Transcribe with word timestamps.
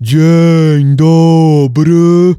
Dzień 0.00 0.96
dobry. 0.96 2.34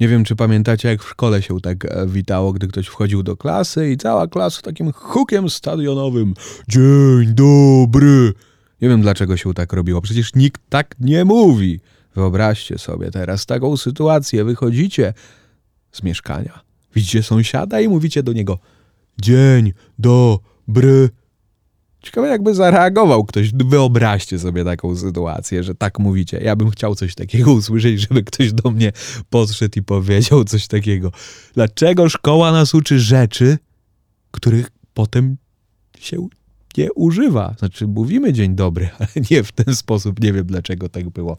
Nie 0.00 0.08
wiem, 0.08 0.24
czy 0.24 0.36
pamiętacie, 0.36 0.88
jak 0.88 1.02
w 1.02 1.08
szkole 1.08 1.42
się 1.42 1.60
tak 1.60 1.84
e, 1.84 2.06
witało, 2.06 2.52
gdy 2.52 2.68
ktoś 2.68 2.86
wchodził 2.86 3.22
do 3.22 3.36
klasy 3.36 3.90
i 3.90 3.96
cała 3.96 4.26
klasa 4.26 4.62
takim 4.62 4.92
hukiem 4.92 5.50
stadionowym. 5.50 6.34
Dzień 6.68 7.34
dobry. 7.34 8.32
Nie 8.80 8.88
wiem, 8.88 9.02
dlaczego 9.02 9.36
się 9.36 9.54
tak 9.54 9.72
robiło. 9.72 10.00
Przecież 10.00 10.34
nikt 10.34 10.62
tak 10.68 10.94
nie 11.00 11.24
mówi. 11.24 11.80
Wyobraźcie 12.14 12.78
sobie 12.78 13.10
teraz 13.10 13.46
taką 13.46 13.76
sytuację. 13.76 14.44
Wychodzicie 14.44 15.14
z 15.92 16.02
mieszkania, 16.02 16.60
widzicie 16.94 17.22
sąsiada 17.22 17.80
i 17.80 17.88
mówicie 17.88 18.22
do 18.22 18.32
niego 18.32 18.58
Dzień 19.22 19.72
dobry. 19.98 21.10
Ciekawe, 22.06 22.28
jakby 22.28 22.54
zareagował 22.54 23.24
ktoś. 23.24 23.52
Wyobraźcie 23.52 24.38
sobie 24.38 24.64
taką 24.64 24.96
sytuację, 24.96 25.62
że 25.62 25.74
tak 25.74 25.98
mówicie. 25.98 26.40
Ja 26.42 26.56
bym 26.56 26.70
chciał 26.70 26.94
coś 26.94 27.14
takiego 27.14 27.52
usłyszeć, 27.52 28.00
żeby 28.00 28.22
ktoś 28.22 28.52
do 28.52 28.70
mnie 28.70 28.92
podszedł 29.30 29.78
i 29.78 29.82
powiedział 29.82 30.44
coś 30.44 30.66
takiego. 30.66 31.12
Dlaczego 31.54 32.08
szkoła 32.08 32.52
nas 32.52 32.74
uczy 32.74 33.00
rzeczy, 33.00 33.58
których 34.30 34.70
potem 34.94 35.36
się 35.98 36.28
nie 36.76 36.92
używa? 36.92 37.54
Znaczy, 37.58 37.86
mówimy 37.86 38.32
dzień 38.32 38.54
dobry, 38.54 38.88
ale 38.98 39.08
nie 39.30 39.42
w 39.42 39.52
ten 39.52 39.76
sposób. 39.76 40.20
Nie 40.20 40.32
wiem, 40.32 40.46
dlaczego 40.46 40.88
tak 40.88 41.10
było. 41.10 41.36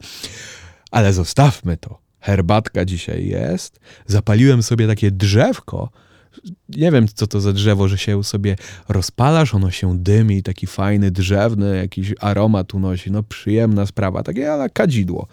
Ale 0.90 1.12
zostawmy 1.12 1.76
to. 1.76 1.98
Herbatka 2.20 2.84
dzisiaj 2.84 3.26
jest. 3.26 3.80
Zapaliłem 4.06 4.62
sobie 4.62 4.86
takie 4.86 5.10
drzewko 5.10 5.90
nie 6.68 6.92
wiem, 6.92 7.08
co 7.14 7.26
to 7.26 7.40
za 7.40 7.52
drzewo, 7.52 7.88
że 7.88 7.98
się 7.98 8.24
sobie 8.24 8.56
rozpalasz, 8.88 9.54
ono 9.54 9.70
się 9.70 9.98
dymi, 9.98 10.42
taki 10.42 10.66
fajny, 10.66 11.10
drzewny, 11.10 11.76
jakiś 11.76 12.14
aromat 12.20 12.74
unosi. 12.74 13.10
No 13.10 13.22
przyjemna 13.22 13.86
sprawa, 13.86 14.22
takie 14.22 14.52
ale 14.52 14.70
kadzidło. 14.70 15.26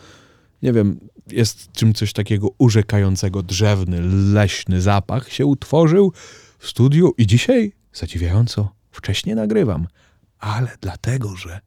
Nie 0.62 0.74
wiem, 0.74 1.00
jest 1.32 1.72
czym 1.72 1.94
coś 1.94 2.14
takiego 2.14 2.50
urzekającego, 2.58 3.44
drzewny, 3.44 4.02
leśny 4.34 4.82
zapach 4.82 5.32
się 5.32 5.46
utworzył 5.46 6.14
w 6.60 6.68
studiu 6.68 7.14
i 7.18 7.28
dzisiaj, 7.28 7.74
zadziwiająco, 7.94 8.76
wcześnie 8.92 9.36
nagrywam. 9.36 9.88
Ale 10.40 10.78
dlatego, 10.82 11.36
że 11.36 11.60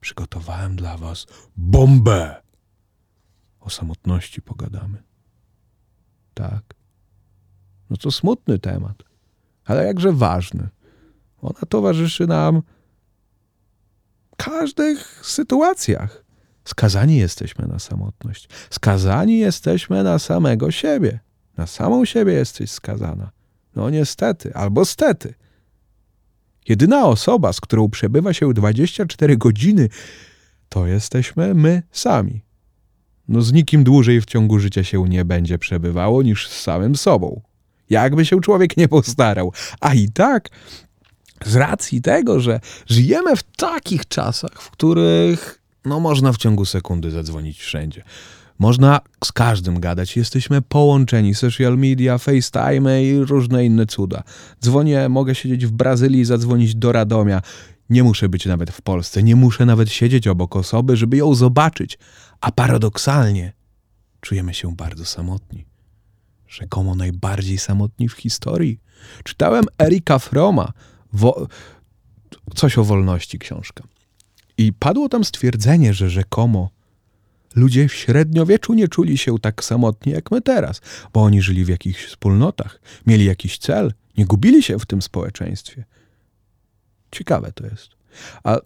przygotowałem 0.00 0.76
dla 0.76 0.96
was 0.96 1.26
bombę. 1.56 2.42
O 3.60 3.70
samotności 3.70 4.42
pogadamy. 4.42 5.02
Tak. 6.34 6.74
No 7.90 7.96
to 7.96 8.10
smutny 8.10 8.58
temat, 8.58 9.02
ale 9.64 9.86
jakże 9.86 10.12
ważny. 10.12 10.68
Ona 11.42 11.60
towarzyszy 11.68 12.26
nam 12.26 12.62
w 14.32 14.36
każdych 14.36 15.26
sytuacjach. 15.26 16.24
Skazani 16.64 17.16
jesteśmy 17.16 17.66
na 17.66 17.78
samotność. 17.78 18.48
Skazani 18.70 19.38
jesteśmy 19.38 20.02
na 20.02 20.18
samego 20.18 20.70
siebie. 20.70 21.20
Na 21.56 21.66
samą 21.66 22.04
siebie 22.04 22.32
jesteś 22.32 22.70
skazana. 22.70 23.30
No 23.76 23.90
niestety, 23.90 24.54
albo 24.54 24.84
stety. 24.84 25.34
Jedyna 26.68 27.06
osoba, 27.06 27.52
z 27.52 27.60
którą 27.60 27.88
przebywa 27.88 28.32
się 28.32 28.54
24 28.54 29.36
godziny, 29.36 29.88
to 30.68 30.86
jesteśmy 30.86 31.54
my 31.54 31.82
sami. 31.92 32.44
No 33.28 33.42
z 33.42 33.52
nikim 33.52 33.84
dłużej 33.84 34.20
w 34.20 34.24
ciągu 34.24 34.58
życia 34.58 34.84
się 34.84 35.08
nie 35.08 35.24
będzie 35.24 35.58
przebywało 35.58 36.22
niż 36.22 36.48
z 36.48 36.62
samym 36.62 36.96
sobą. 36.96 37.40
Jakby 37.90 38.24
się 38.24 38.40
człowiek 38.40 38.76
nie 38.76 38.88
postarał. 38.88 39.52
A 39.80 39.94
i 39.94 40.08
tak, 40.08 40.50
z 41.44 41.56
racji 41.56 42.02
tego, 42.02 42.40
że 42.40 42.60
żyjemy 42.86 43.36
w 43.36 43.42
takich 43.42 44.08
czasach, 44.08 44.62
w 44.62 44.70
których 44.70 45.62
no, 45.84 46.00
można 46.00 46.32
w 46.32 46.36
ciągu 46.36 46.64
sekundy 46.64 47.10
zadzwonić 47.10 47.60
wszędzie. 47.60 48.04
Można 48.58 49.00
z 49.24 49.32
każdym 49.32 49.80
gadać. 49.80 50.16
Jesteśmy 50.16 50.62
połączeni. 50.62 51.34
Social 51.34 51.78
media, 51.78 52.18
FaceTime 52.18 53.04
i 53.04 53.18
różne 53.18 53.64
inne 53.64 53.86
cuda. 53.86 54.22
Dzwonię, 54.62 55.08
mogę 55.08 55.34
siedzieć 55.34 55.66
w 55.66 55.70
Brazylii 55.70 56.20
i 56.20 56.24
zadzwonić 56.24 56.74
do 56.74 56.92
Radomia. 56.92 57.42
Nie 57.90 58.02
muszę 58.02 58.28
być 58.28 58.46
nawet 58.46 58.70
w 58.70 58.82
Polsce. 58.82 59.22
Nie 59.22 59.36
muszę 59.36 59.66
nawet 59.66 59.90
siedzieć 59.90 60.28
obok 60.28 60.56
osoby, 60.56 60.96
żeby 60.96 61.16
ją 61.16 61.34
zobaczyć. 61.34 61.98
A 62.40 62.52
paradoksalnie 62.52 63.52
czujemy 64.20 64.54
się 64.54 64.76
bardzo 64.76 65.04
samotni 65.04 65.73
rzekomo 66.54 66.94
najbardziej 66.94 67.58
samotni 67.58 68.08
w 68.08 68.12
historii. 68.12 68.80
Czytałem 69.24 69.64
Erika 69.78 70.18
Froma, 70.18 70.72
wo- 71.12 71.46
coś 72.54 72.78
o 72.78 72.84
wolności 72.84 73.38
książka. 73.38 73.84
I 74.58 74.72
padło 74.72 75.08
tam 75.08 75.24
stwierdzenie, 75.24 75.94
że 75.94 76.10
rzekomo 76.10 76.70
ludzie 77.54 77.88
w 77.88 77.94
średniowieczu 77.94 78.74
nie 78.74 78.88
czuli 78.88 79.18
się 79.18 79.38
tak 79.38 79.64
samotni 79.64 80.12
jak 80.12 80.30
my 80.30 80.40
teraz, 80.40 80.80
bo 81.12 81.22
oni 81.22 81.42
żyli 81.42 81.64
w 81.64 81.68
jakichś 81.68 82.04
wspólnotach, 82.04 82.80
mieli 83.06 83.24
jakiś 83.24 83.58
cel, 83.58 83.92
nie 84.16 84.26
gubili 84.26 84.62
się 84.62 84.78
w 84.78 84.86
tym 84.86 85.02
społeczeństwie. 85.02 85.84
Ciekawe 87.10 87.52
to 87.52 87.66
jest. 87.66 87.88
A 88.44 88.58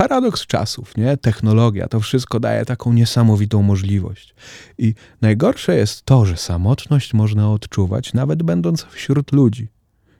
paradoks 0.00 0.46
czasów, 0.46 0.96
nie? 0.96 1.16
Technologia, 1.16 1.88
to 1.88 2.00
wszystko 2.00 2.40
daje 2.40 2.64
taką 2.64 2.92
niesamowitą 2.92 3.62
możliwość. 3.62 4.34
I 4.78 4.94
najgorsze 5.20 5.76
jest 5.76 6.02
to, 6.02 6.26
że 6.26 6.36
samotność 6.36 7.14
można 7.14 7.50
odczuwać 7.50 8.14
nawet 8.14 8.42
będąc 8.42 8.82
wśród 8.82 9.32
ludzi. 9.32 9.68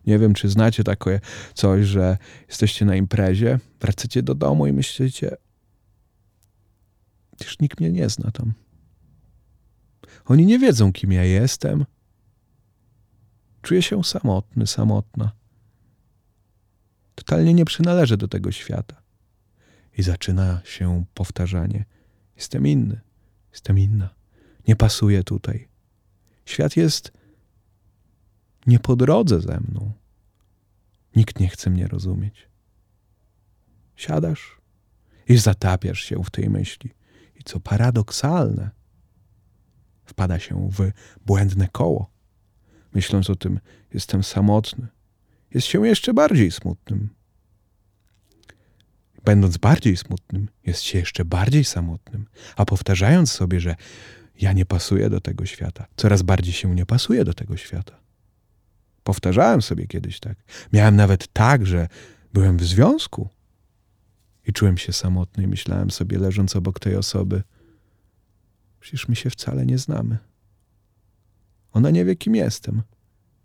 Nie 0.06 0.18
wiem, 0.18 0.34
czy 0.34 0.48
znacie 0.48 0.84
takie 0.84 1.20
coś, 1.54 1.86
że 1.86 2.18
jesteście 2.48 2.84
na 2.84 2.96
imprezie, 2.96 3.58
wracacie 3.80 4.22
do 4.22 4.34
domu 4.34 4.66
i 4.66 4.72
myślicie, 4.72 5.36
już 7.40 7.58
nikt 7.58 7.80
mnie 7.80 7.92
nie 7.92 8.08
zna 8.08 8.30
tam. 8.30 8.52
Oni 10.24 10.46
nie 10.46 10.58
wiedzą, 10.58 10.92
kim 10.92 11.12
ja 11.12 11.24
jestem. 11.24 11.84
Czuję 13.62 13.82
się 13.82 14.04
samotny, 14.04 14.66
samotna. 14.66 15.32
Totalnie 17.14 17.54
nie 17.54 17.64
przynależę 17.64 18.16
do 18.16 18.28
tego 18.28 18.52
świata. 18.52 18.99
I 19.98 20.02
zaczyna 20.02 20.60
się 20.64 21.04
powtarzanie: 21.14 21.84
Jestem 22.36 22.66
inny, 22.66 23.00
jestem 23.52 23.78
inna, 23.78 24.14
nie 24.68 24.76
pasuję 24.76 25.24
tutaj. 25.24 25.68
Świat 26.44 26.76
jest 26.76 27.12
nie 28.66 28.78
po 28.78 28.96
drodze 28.96 29.40
ze 29.40 29.60
mną. 29.60 29.92
Nikt 31.16 31.40
nie 31.40 31.48
chce 31.48 31.70
mnie 31.70 31.88
rozumieć. 31.88 32.48
Siadasz 33.96 34.60
i 35.28 35.36
zatapiasz 35.36 36.00
się 36.00 36.24
w 36.24 36.30
tej 36.30 36.50
myśli. 36.50 36.90
I 37.34 37.42
co 37.44 37.60
paradoksalne, 37.60 38.70
wpada 40.04 40.38
się 40.38 40.70
w 40.70 40.92
błędne 41.26 41.68
koło. 41.68 42.10
Myśląc 42.94 43.30
o 43.30 43.36
tym, 43.36 43.60
jestem 43.94 44.22
samotny, 44.22 44.86
jest 45.54 45.66
się 45.66 45.86
jeszcze 45.86 46.14
bardziej 46.14 46.50
smutnym 46.50 47.08
Będąc 49.24 49.56
bardziej 49.56 49.96
smutnym, 49.96 50.48
jest 50.66 50.82
się 50.82 50.98
jeszcze 50.98 51.24
bardziej 51.24 51.64
samotnym, 51.64 52.26
a 52.56 52.64
powtarzając 52.64 53.32
sobie, 53.32 53.60
że 53.60 53.76
ja 54.40 54.52
nie 54.52 54.66
pasuję 54.66 55.10
do 55.10 55.20
tego 55.20 55.46
świata, 55.46 55.86
coraz 55.96 56.22
bardziej 56.22 56.52
się 56.52 56.74
nie 56.74 56.86
pasuję 56.86 57.24
do 57.24 57.34
tego 57.34 57.56
świata. 57.56 58.00
Powtarzałem 59.04 59.62
sobie 59.62 59.86
kiedyś 59.86 60.20
tak. 60.20 60.36
Miałem 60.72 60.96
nawet 60.96 61.32
tak, 61.32 61.66
że 61.66 61.88
byłem 62.32 62.58
w 62.58 62.64
związku 62.64 63.28
i 64.46 64.52
czułem 64.52 64.78
się 64.78 64.92
samotny 64.92 65.44
i 65.44 65.46
myślałem 65.46 65.90
sobie, 65.90 66.18
leżąc 66.18 66.56
obok 66.56 66.80
tej 66.80 66.96
osoby, 66.96 67.42
przecież 68.80 69.08
my 69.08 69.16
się 69.16 69.30
wcale 69.30 69.66
nie 69.66 69.78
znamy. 69.78 70.18
Ona 71.72 71.90
nie 71.90 72.04
wie, 72.04 72.16
kim 72.16 72.34
jestem. 72.34 72.82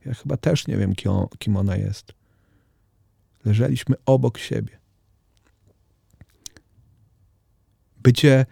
Ja 0.06 0.14
chyba 0.14 0.38
też 0.38 0.68
nie 0.68 0.78
wiem, 0.78 0.94
kim 1.40 1.58
ona 1.58 1.76
jest. 1.76 2.14
Leżeliśmy 3.46 3.96
obok 4.06 4.38
siebie. 4.38 4.85
Bycie 8.06 8.46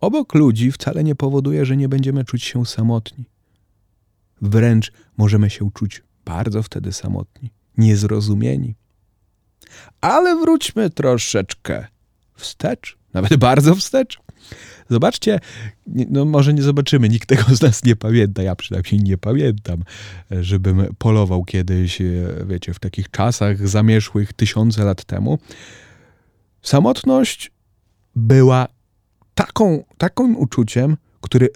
obok 0.00 0.34
ludzi 0.34 0.72
wcale 0.72 1.04
nie 1.04 1.14
powoduje, 1.14 1.64
że 1.64 1.76
nie 1.76 1.88
będziemy 1.88 2.24
czuć 2.24 2.44
się 2.44 2.66
samotni. 2.66 3.24
Wręcz 4.42 4.92
możemy 5.16 5.50
się 5.50 5.70
czuć 5.74 6.02
bardzo 6.24 6.62
wtedy 6.62 6.92
samotni, 6.92 7.50
niezrozumieni. 7.78 8.74
Ale 10.00 10.36
wróćmy 10.36 10.90
troszeczkę 10.90 11.86
wstecz, 12.34 12.98
nawet 13.14 13.36
bardzo 13.48 13.74
wstecz. 13.74 14.20
Zobaczcie, 14.90 15.40
no 15.86 16.24
może 16.24 16.54
nie 16.54 16.62
zobaczymy, 16.62 17.08
nikt 17.08 17.28
tego 17.28 17.56
z 17.56 17.62
nas 17.62 17.84
nie 17.84 17.96
pamięta, 17.96 18.42
ja 18.42 18.56
przynajmniej 18.56 19.02
nie 19.02 19.18
pamiętam, 19.18 19.84
żebym 20.30 20.94
polował 20.98 21.44
kiedyś, 21.44 21.98
wiecie, 22.46 22.74
w 22.74 22.78
takich 22.78 23.10
czasach 23.10 23.68
zamieszłych 23.68 24.32
tysiące 24.32 24.84
lat 24.84 25.04
temu. 25.04 25.38
Samotność 26.62 27.52
była 28.16 28.68
taką, 29.46 29.84
takim 29.98 30.36
uczuciem, 30.36 30.96
który 31.20 31.48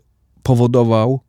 powodował 0.43 1.21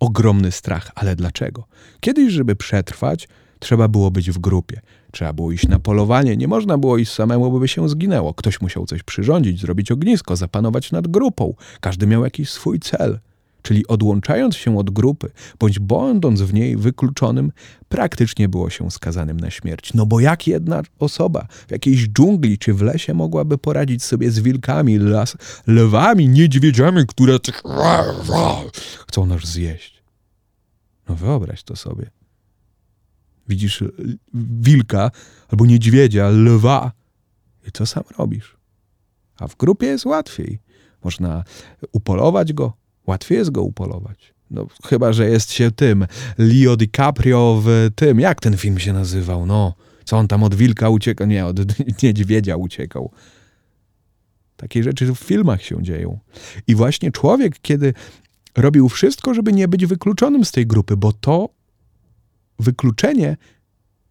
ogromny 0.00 0.52
strach. 0.52 0.90
Ale 0.94 1.16
dlaczego? 1.16 1.64
Kiedyś, 2.00 2.32
żeby 2.32 2.56
przetrwać, 2.56 3.28
Trzeba 3.58 3.88
było 3.88 4.10
być 4.10 4.30
w 4.30 4.38
grupie. 4.38 4.80
Trzeba 5.12 5.32
było 5.32 5.52
iść 5.52 5.68
na 5.68 5.78
polowanie. 5.78 6.36
Nie 6.36 6.48
można 6.48 6.78
było 6.78 6.98
iść 6.98 7.12
samemu, 7.12 7.50
bo 7.50 7.58
by 7.58 7.68
się 7.68 7.88
zginęło. 7.88 8.34
Ktoś 8.34 8.60
musiał 8.60 8.86
coś 8.86 9.02
przyrządzić, 9.02 9.60
zrobić 9.60 9.92
ognisko, 9.92 10.36
zapanować 10.36 10.92
nad 10.92 11.08
grupą. 11.08 11.54
Każdy 11.80 12.06
miał 12.06 12.24
jakiś 12.24 12.50
swój 12.50 12.80
cel. 12.80 13.18
Czyli 13.66 13.86
odłączając 13.86 14.56
się 14.56 14.78
od 14.78 14.90
grupy, 14.90 15.30
bądź 15.58 15.78
będąc 15.78 16.42
w 16.42 16.54
niej 16.54 16.76
wykluczonym, 16.76 17.52
praktycznie 17.88 18.48
było 18.48 18.70
się 18.70 18.90
skazanym 18.90 19.40
na 19.40 19.50
śmierć. 19.50 19.94
No 19.94 20.06
bo 20.06 20.20
jak 20.20 20.46
jedna 20.46 20.82
osoba 20.98 21.46
w 21.68 21.70
jakiejś 21.70 22.08
dżungli 22.08 22.58
czy 22.58 22.74
w 22.74 22.82
lesie 22.82 23.14
mogłaby 23.14 23.58
poradzić 23.58 24.02
sobie 24.02 24.30
z 24.30 24.38
wilkami, 24.38 24.98
las, 24.98 25.36
lewami, 25.66 26.28
niedźwiedziami, 26.28 27.06
które 27.06 27.38
chcą 29.08 29.26
nas 29.26 29.44
zjeść? 29.44 30.02
No 31.08 31.14
wyobraź 31.14 31.62
to 31.62 31.76
sobie. 31.76 32.10
Widzisz 33.48 33.84
wilka 34.60 35.10
albo 35.48 35.66
niedźwiedzia, 35.66 36.28
lwa 36.28 36.92
i 37.68 37.72
co 37.72 37.86
sam 37.86 38.04
robisz? 38.18 38.56
A 39.38 39.48
w 39.48 39.56
grupie 39.56 39.86
jest 39.86 40.06
łatwiej. 40.06 40.58
Można 41.04 41.44
upolować 41.92 42.52
go, 42.52 42.72
łatwiej 43.06 43.38
jest 43.38 43.50
go 43.50 43.62
upolować. 43.62 44.34
No, 44.50 44.66
chyba, 44.84 45.12
że 45.12 45.28
jest 45.28 45.52
się 45.52 45.70
tym. 45.70 46.06
Leo 46.38 46.76
DiCaprio 46.76 47.62
w 47.64 47.90
tym. 47.94 48.20
Jak 48.20 48.40
ten 48.40 48.56
film 48.56 48.78
się 48.78 48.92
nazywał? 48.92 49.46
No, 49.46 49.74
co 50.04 50.16
on 50.16 50.28
tam 50.28 50.42
od 50.42 50.54
wilka 50.54 50.88
uciekał? 50.88 51.26
Nie, 51.26 51.46
od 51.46 51.56
niedźwiedzia 52.02 52.56
uciekał. 52.56 53.10
Takie 54.56 54.82
rzeczy 54.82 55.14
w 55.14 55.18
filmach 55.18 55.62
się 55.62 55.82
dzieją. 55.82 56.18
I 56.66 56.74
właśnie 56.74 57.12
człowiek, 57.12 57.58
kiedy 57.62 57.94
robił 58.56 58.88
wszystko, 58.88 59.34
żeby 59.34 59.52
nie 59.52 59.68
być 59.68 59.86
wykluczonym 59.86 60.44
z 60.44 60.52
tej 60.52 60.66
grupy, 60.66 60.96
bo 60.96 61.12
to 61.12 61.48
wykluczenie 62.58 63.36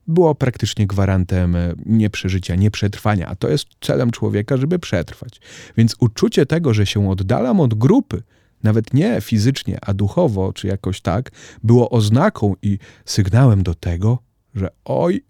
było 0.07 0.35
praktycznie 0.35 0.87
gwarantem 0.87 1.55
e, 1.55 1.73
nieprzeżycia, 1.85 2.55
nieprzetrwania, 2.55 3.27
a 3.27 3.35
to 3.35 3.49
jest 3.49 3.67
celem 3.81 4.11
człowieka, 4.11 4.57
żeby 4.57 4.79
przetrwać. 4.79 5.39
Więc 5.77 5.95
uczucie 5.99 6.45
tego, 6.45 6.73
że 6.73 6.85
się 6.85 7.09
oddalam 7.09 7.59
od 7.59 7.73
grupy, 7.73 8.23
nawet 8.63 8.93
nie 8.93 9.21
fizycznie, 9.21 9.77
a 9.81 9.93
duchowo, 9.93 10.53
czy 10.53 10.67
jakoś 10.67 11.01
tak, 11.01 11.31
było 11.63 11.89
oznaką 11.89 12.53
i 12.61 12.79
sygnałem 13.05 13.63
do 13.63 13.75
tego, 13.75 14.19
że 14.55 14.69
oj, 14.85 15.23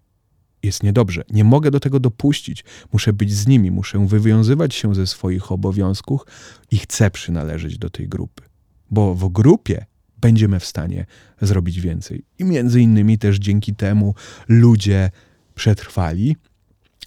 jest 0.62 0.82
niedobrze, 0.82 1.24
nie 1.30 1.44
mogę 1.44 1.70
do 1.70 1.80
tego 1.80 2.00
dopuścić, 2.00 2.64
muszę 2.92 3.12
być 3.12 3.32
z 3.32 3.46
nimi, 3.46 3.70
muszę 3.70 4.06
wywiązywać 4.06 4.74
się 4.74 4.94
ze 4.94 5.06
swoich 5.06 5.52
obowiązków 5.52 6.26
i 6.70 6.78
chcę 6.78 7.10
przynależeć 7.10 7.78
do 7.78 7.90
tej 7.90 8.08
grupy. 8.08 8.42
Bo 8.90 9.14
w 9.14 9.28
grupie 9.28 9.86
będziemy 10.20 10.60
w 10.60 10.66
stanie 10.66 11.06
zrobić 11.40 11.80
więcej. 11.80 12.24
I 12.38 12.44
między 12.44 12.80
innymi 12.80 13.18
też 13.18 13.38
dzięki 13.38 13.74
temu 13.74 14.14
ludzie 14.48 15.10
przetrwali 15.54 16.36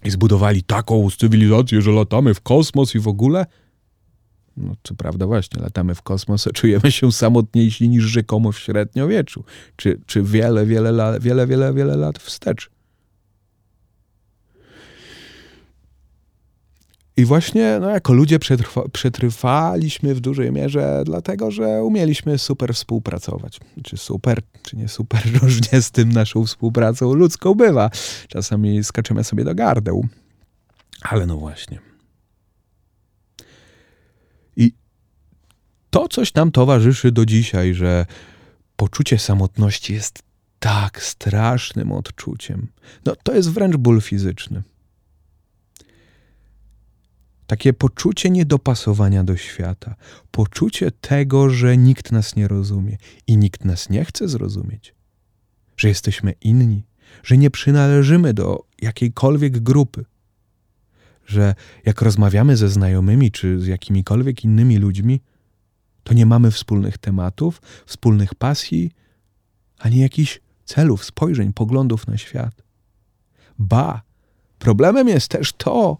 i 0.04 0.10
zbudowali 0.10 0.62
taką 0.62 1.10
cywilizację, 1.10 1.82
że 1.82 1.90
latamy 1.90 2.34
w 2.34 2.40
kosmos 2.40 2.94
i 2.94 2.98
w 2.98 3.08
ogóle. 3.08 3.46
No, 4.56 4.74
co 4.82 4.94
prawda, 4.94 5.26
właśnie, 5.26 5.62
latamy 5.62 5.94
w 5.94 6.02
kosmos, 6.02 6.48
czujemy 6.54 6.92
się 6.92 7.12
samotniejsi 7.12 7.88
niż 7.88 8.04
rzekomo 8.04 8.52
w 8.52 8.58
średniowieczu, 8.58 9.44
czy, 9.76 10.00
czy 10.06 10.22
wiele, 10.22 10.66
wiele, 10.66 11.18
wiele, 11.20 11.46
wiele, 11.46 11.74
wiele 11.74 11.96
lat 11.96 12.18
wstecz. 12.18 12.70
I 17.16 17.24
właśnie 17.24 17.78
no, 17.80 17.90
jako 17.90 18.12
ludzie 18.12 18.38
przetrwa, 18.38 18.82
przetrwaliśmy 18.92 20.14
w 20.14 20.20
dużej 20.20 20.52
mierze, 20.52 21.02
dlatego 21.06 21.50
że 21.50 21.82
umieliśmy 21.84 22.38
super 22.38 22.74
współpracować. 22.74 23.60
Czy 23.84 23.96
super, 23.96 24.40
czy 24.62 24.76
nie 24.76 24.88
super, 24.88 25.20
różnie 25.42 25.82
z 25.82 25.90
tym 25.90 26.12
naszą 26.12 26.46
współpracą 26.46 27.14
ludzką 27.14 27.54
bywa. 27.54 27.90
Czasami 28.28 28.84
skaczemy 28.84 29.24
sobie 29.24 29.44
do 29.44 29.54
gardeł. 29.54 30.06
Ale 31.02 31.26
no 31.26 31.36
właśnie. 31.36 31.89
To 35.90 36.08
coś 36.08 36.34
nam 36.34 36.52
towarzyszy 36.52 37.12
do 37.12 37.26
dzisiaj, 37.26 37.74
że 37.74 38.06
poczucie 38.76 39.18
samotności 39.18 39.94
jest 39.94 40.22
tak 40.58 41.02
strasznym 41.02 41.92
odczuciem. 41.92 42.68
No 43.04 43.16
to 43.22 43.34
jest 43.34 43.50
wręcz 43.50 43.76
ból 43.76 44.00
fizyczny. 44.00 44.62
Takie 47.46 47.72
poczucie 47.72 48.30
niedopasowania 48.30 49.24
do 49.24 49.36
świata, 49.36 49.94
poczucie 50.30 50.90
tego, 50.90 51.50
że 51.50 51.76
nikt 51.76 52.12
nas 52.12 52.36
nie 52.36 52.48
rozumie 52.48 52.96
i 53.26 53.36
nikt 53.36 53.64
nas 53.64 53.90
nie 53.90 54.04
chce 54.04 54.28
zrozumieć, 54.28 54.94
że 55.76 55.88
jesteśmy 55.88 56.32
inni, 56.40 56.84
że 57.22 57.36
nie 57.36 57.50
przynależymy 57.50 58.34
do 58.34 58.64
jakiejkolwiek 58.82 59.58
grupy, 59.58 60.04
że 61.26 61.54
jak 61.84 62.02
rozmawiamy 62.02 62.56
ze 62.56 62.68
znajomymi 62.68 63.30
czy 63.30 63.60
z 63.60 63.66
jakimikolwiek 63.66 64.44
innymi 64.44 64.78
ludźmi, 64.78 65.20
to 66.04 66.14
nie 66.14 66.26
mamy 66.26 66.50
wspólnych 66.50 66.98
tematów, 66.98 67.62
wspólnych 67.86 68.34
pasji, 68.34 68.92
ani 69.78 69.98
jakichś 69.98 70.40
celów, 70.64 71.04
spojrzeń, 71.04 71.52
poglądów 71.52 72.06
na 72.06 72.18
świat. 72.18 72.62
Ba, 73.58 74.02
problemem 74.58 75.08
jest 75.08 75.28
też 75.28 75.52
to, 75.52 75.98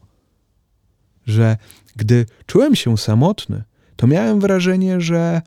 że 1.27 1.57
gdy 1.97 2.27
czułem 2.47 2.77
się 2.77 2.99
samotny, 2.99 3.63
to 3.97 4.07
miałem 4.07 4.41
wrażenie, 4.41 5.01
że 5.01 5.43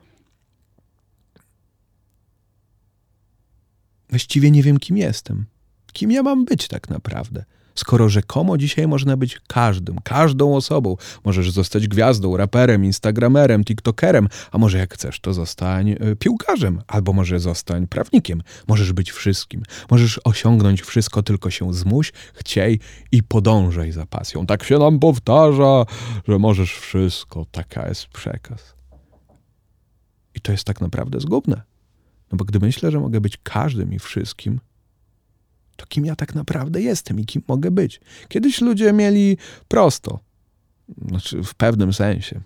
właściwie 4.10 4.52
nie 4.52 4.64
wiem, 4.64 4.80
kim 4.80 4.98
jestem. 4.98 5.46
Kim 5.94 6.12
ja 6.12 6.24
mam 6.24 6.46
być 6.46 6.68
tak 6.68 6.90
naprawdę? 6.90 7.46
Skoro 7.76 8.10
rzekomo 8.10 8.58
dzisiaj 8.58 8.88
można 8.88 9.18
być 9.18 9.42
każdym, 9.48 9.98
każdą 10.04 10.56
osobą. 10.56 10.96
Możesz 11.26 11.52
zostać 11.52 11.88
gwiazdą, 11.88 12.38
raperem, 12.38 12.86
instagramerem, 12.86 13.64
tiktokerem, 13.64 14.28
a 14.52 14.58
może 14.58 14.78
jak 14.78 14.94
chcesz, 14.94 15.20
to 15.20 15.34
zostań 15.34 15.90
e, 15.90 16.16
piłkarzem, 16.16 16.82
albo 16.88 17.14
może 17.14 17.40
zostań 17.40 17.88
prawnikiem. 17.88 18.42
Możesz 18.68 18.94
być 18.94 19.12
wszystkim. 19.12 19.64
Możesz 19.92 20.20
osiągnąć 20.24 20.82
wszystko, 20.82 21.24
tylko 21.24 21.50
się 21.50 21.74
zmuś, 21.74 22.14
chciej 22.34 22.80
i 23.12 23.24
podążaj 23.24 23.92
za 23.92 24.06
pasją. 24.06 24.46
Tak 24.46 24.64
się 24.64 24.78
nam 24.78 25.00
powtarza, 25.00 25.86
że 26.28 26.40
możesz 26.40 26.78
wszystko. 26.78 27.46
Taka 27.52 27.88
jest 27.88 28.08
przekaz. 28.08 28.74
I 30.36 30.42
to 30.42 30.52
jest 30.52 30.64
tak 30.64 30.82
naprawdę 30.82 31.20
zgubne. 31.20 31.62
No 32.32 32.38
bo 32.38 32.46
gdy 32.46 32.60
myślę, 32.60 32.92
że 32.92 33.00
mogę 33.00 33.22
być 33.22 33.38
każdym 33.44 33.94
i 33.94 34.00
wszystkim, 34.00 34.60
to 35.76 35.86
kim 35.86 36.06
ja 36.06 36.16
tak 36.16 36.36
naprawdę 36.36 36.82
jestem 36.82 37.20
i 37.20 37.26
kim 37.26 37.42
mogę 37.48 37.72
być. 37.72 38.02
Kiedyś 38.28 38.62
ludzie 38.62 38.94
mieli 38.94 39.38
prosto, 39.68 40.20
znaczy 41.08 41.44
w 41.44 41.56
pewnym 41.56 41.94
sensie. 41.94 42.42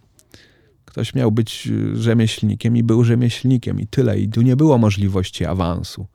Ktoś 0.85 1.15
miał 1.15 1.31
być 1.31 1.69
rzemieślnikiem 1.93 2.77
i 2.77 2.83
był 2.83 3.03
rzemieślnikiem 3.03 3.79
i 3.79 3.87
tyle, 3.87 4.19
i 4.19 4.29
tu 4.29 4.41
nie 4.41 4.55
było 4.55 4.77
możliwości 4.77 5.45
awansu. 5.45 6.07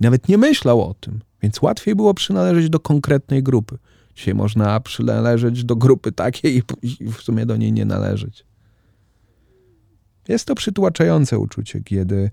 Nawet 0.00 0.28
nie 0.28 0.38
myślał 0.38 0.82
o 0.82 0.94
tym, 0.94 1.20
więc 1.42 1.62
łatwiej 1.62 1.94
było 1.94 2.14
przynależeć 2.14 2.70
do 2.70 2.80
konkretnej 2.80 3.42
grupy. 3.42 3.78
Dzisiaj 4.14 4.34
można 4.34 4.80
przynależeć 4.80 5.64
do 5.64 5.76
grupy 5.76 6.12
takiej 6.12 6.62
i 6.82 7.12
w 7.12 7.22
sumie 7.22 7.46
do 7.46 7.56
niej 7.56 7.72
nie 7.72 7.84
należeć. 7.84 8.44
Jest 10.28 10.46
to 10.46 10.54
przytłaczające 10.54 11.38
uczucie, 11.38 11.80
kiedy 11.80 12.30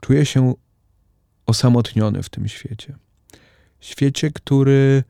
czuję 0.00 0.26
się 0.26 0.54
osamotniony 1.46 2.22
w 2.22 2.28
tym 2.28 2.48
świecie. 2.48 2.96
Świecie, 3.80 4.30
który 4.30 5.04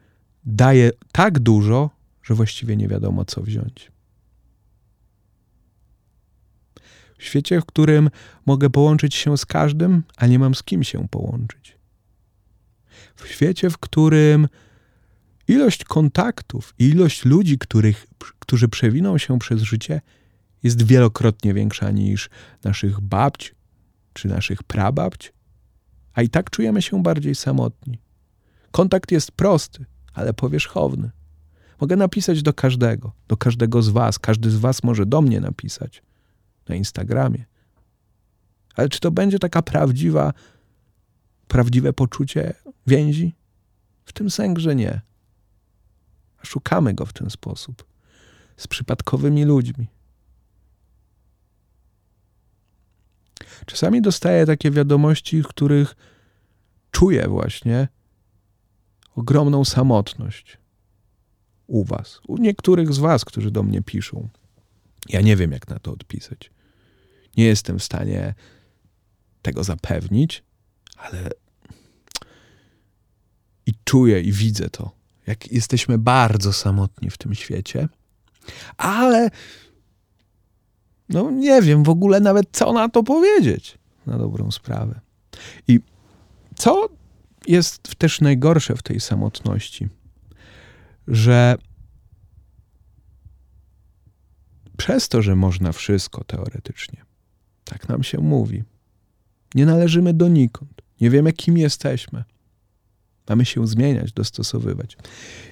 daje 0.45 0.91
tak 1.13 1.39
dużo, 1.39 1.91
że 2.23 2.35
właściwie 2.35 2.77
nie 2.77 2.89
wiadomo, 2.89 3.25
co 3.25 3.43
wziąć. 3.43 3.93
W 7.19 7.25
świecie, 7.25 7.61
w 7.61 7.67
którym 7.67 8.11
mogę 8.47 8.71
połączyć 8.71 9.15
się 9.15 9.39
z 9.39 9.47
każdym, 9.47 10.03
a 10.17 10.27
nie 10.27 10.39
mam 10.39 10.55
z 10.55 10.63
kim 10.63 10.85
się 10.85 11.09
połączyć. 11.09 11.77
W 13.15 13.29
świecie, 13.29 13.71
w 13.71 13.79
którym 13.79 14.49
ilość 15.49 15.85
kontaktów 15.85 16.75
ilość 16.79 17.25
ludzi, 17.25 17.59
których, 17.59 18.07
którzy 18.39 18.69
przewiną 18.69 19.19
się 19.19 19.39
przez 19.39 19.63
życie, 19.63 20.01
jest 20.63 20.83
wielokrotnie 20.83 21.55
większa 21.55 21.91
niż 21.91 22.31
naszych 22.65 23.01
babć 23.01 23.55
czy 24.13 24.29
naszych 24.29 24.63
prababć, 24.63 25.33
a 26.15 26.23
i 26.23 26.29
tak 26.29 26.51
czujemy 26.51 26.83
się 26.83 27.03
bardziej 27.03 27.35
samotni. 27.35 27.99
Kontakt 28.71 29.13
jest 29.13 29.33
prosty, 29.33 29.87
ale 30.13 30.35
powierzchowny. 30.35 31.11
Mogę 31.81 31.97
napisać 31.97 32.43
do 32.43 32.53
każdego, 32.53 33.13
do 33.29 33.37
każdego 33.37 33.83
z 33.83 33.89
Was. 33.89 34.19
Każdy 34.19 34.51
z 34.51 34.57
Was 34.57 34.83
może 34.83 35.07
do 35.07 35.23
mnie 35.23 35.41
napisać 35.41 36.03
na 36.69 36.75
Instagramie. 36.75 37.45
Ale 38.75 38.89
czy 38.89 39.01
to 39.01 39.11
będzie 39.11 39.39
taka 39.39 39.63
prawdziwa, 39.63 40.33
prawdziwe 41.49 41.93
poczucie 41.93 42.55
więzi? 42.87 43.35
W 44.05 44.13
tym 44.13 44.31
że 44.57 44.75
nie. 44.75 45.01
Szukamy 46.43 46.95
go 46.95 47.07
w 47.07 47.13
ten 47.13 47.31
sposób 47.31 47.85
z 48.57 48.67
przypadkowymi 48.67 49.45
ludźmi. 49.45 49.87
Czasami 53.67 54.03
dostaję 54.03 54.47
takie 54.47 54.71
wiadomości, 54.71 55.43
w 55.43 55.49
których 55.49 55.97
czuję 56.91 57.29
właśnie 57.29 57.89
ogromną 59.17 59.65
samotność 59.65 60.59
u 61.67 61.85
Was, 61.85 62.21
u 62.29 62.37
niektórych 62.37 62.93
z 62.95 62.99
Was, 62.99 63.25
którzy 63.25 63.51
do 63.51 63.63
mnie 63.63 63.83
piszą. 63.83 64.29
Ja 65.09 65.21
nie 65.21 65.37
wiem, 65.37 65.53
jak 65.53 65.69
na 65.69 65.79
to 65.79 65.93
odpisać. 65.93 66.51
Nie 67.37 67.45
jestem 67.45 67.79
w 67.79 67.85
stanie 67.85 68.35
tego 69.43 69.65
zapewnić, 69.65 70.43
ale 70.97 71.31
i 73.67 73.73
czuję 73.85 74.21
i 74.21 74.33
widzę 74.33 74.71
to, 74.71 74.91
jak 75.27 75.53
jesteśmy 75.53 75.99
bardzo 75.99 76.53
samotni 76.53 77.11
w 77.11 77.19
tym 77.19 77.35
świecie, 77.35 77.89
ale 78.77 79.31
no 81.13 81.31
nie 81.31 81.63
wiem 81.63 81.85
w 81.85 81.89
ogóle 81.89 82.21
nawet 82.21 82.47
co 82.53 82.73
na 82.73 82.89
to 82.89 83.03
powiedzieć, 83.03 83.79
na 84.07 84.19
dobrą 84.19 84.51
sprawę. 84.51 85.01
I 85.69 85.81
co 86.57 86.89
jest 87.47 87.95
też 87.99 88.21
najgorsze 88.21 88.77
w 88.77 88.83
tej 88.83 89.01
samotności, 89.01 89.89
że 91.09 91.57
przez 94.77 95.09
to, 95.09 95.23
że 95.23 95.37
można 95.37 95.73
wszystko 95.73 96.25
teoretycznie, 96.25 97.05
tak 97.65 97.89
nam 97.89 98.03
się 98.03 98.19
mówi, 98.19 98.63
nie 99.55 99.67
należymy 99.67 100.15
donikąd, 100.15 100.83
nie 101.01 101.11
wiemy 101.11 101.33
kim 101.33 101.59
jesteśmy. 101.59 102.25
Mamy 103.29 103.45
się 103.45 103.67
zmieniać, 103.67 104.13
dostosowywać. 104.13 104.97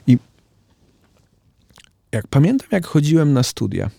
I 0.07 0.19
jak 2.13 2.27
pamiętam, 2.29 2.69
jak 2.73 2.87
chodziłem 2.87 3.33
na 3.33 3.43
studia, 3.43 3.91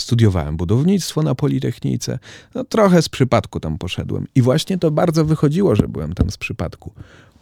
studiowałem 0.00 0.56
budownictwo 0.56 1.22
na 1.22 1.34
Politechnice, 1.34 2.18
no 2.54 2.64
trochę 2.64 3.02
z 3.02 3.08
przypadku 3.08 3.60
tam 3.60 3.78
poszedłem. 3.78 4.26
I 4.34 4.42
właśnie 4.42 4.78
to 4.78 4.90
bardzo 4.90 5.24
wychodziło, 5.24 5.76
że 5.76 5.88
byłem 5.88 6.14
tam 6.14 6.30
z 6.30 6.36
przypadku, 6.36 6.92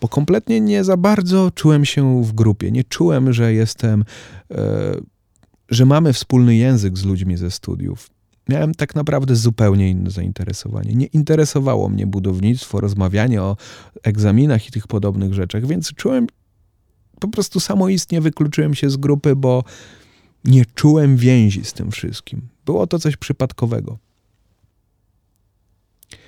bo 0.01 0.09
kompletnie 0.09 0.61
nie 0.61 0.85
za 0.85 0.97
bardzo 0.97 1.51
czułem 1.51 1.85
się 1.85 2.25
w 2.25 2.33
grupie. 2.33 2.71
Nie 2.71 2.85
czułem, 2.85 3.33
że 3.33 3.53
jestem, 3.53 4.05
e, 4.51 4.97
że 5.69 5.87
mamy 5.87 6.13
wspólny 6.13 6.57
język 6.57 6.99
z 6.99 7.05
ludźmi 7.05 7.37
ze 7.37 7.51
studiów. 7.51 8.11
Miałem 8.49 8.75
tak 8.75 8.95
naprawdę 8.95 9.37
zupełnie 9.37 9.91
inne 9.91 10.11
zainteresowanie. 10.11 10.95
Nie 10.95 11.07
interesowało 11.07 11.89
mnie 11.89 12.07
budownictwo, 12.07 12.81
rozmawianie 12.81 13.43
o 13.43 13.57
egzaminach 14.03 14.69
i 14.69 14.71
tych 14.71 14.87
podobnych 14.87 15.35
rzeczach, 15.35 15.67
więc 15.67 15.95
czułem, 15.95 16.27
po 17.21 17.29
prostu 17.29 17.61
samoistnie 17.61 18.21
wykluczyłem 18.21 18.75
się 18.75 18.91
z 18.91 18.97
grupy, 18.97 19.37
bo 19.37 19.65
nie 20.47 20.65
czułem 20.75 21.17
więzi 21.17 21.65
z 21.65 21.73
tym 21.73 21.91
wszystkim. 21.91 22.49
Było 22.67 22.87
to 22.87 22.99
coś 22.99 23.17
przypadkowego, 23.17 23.99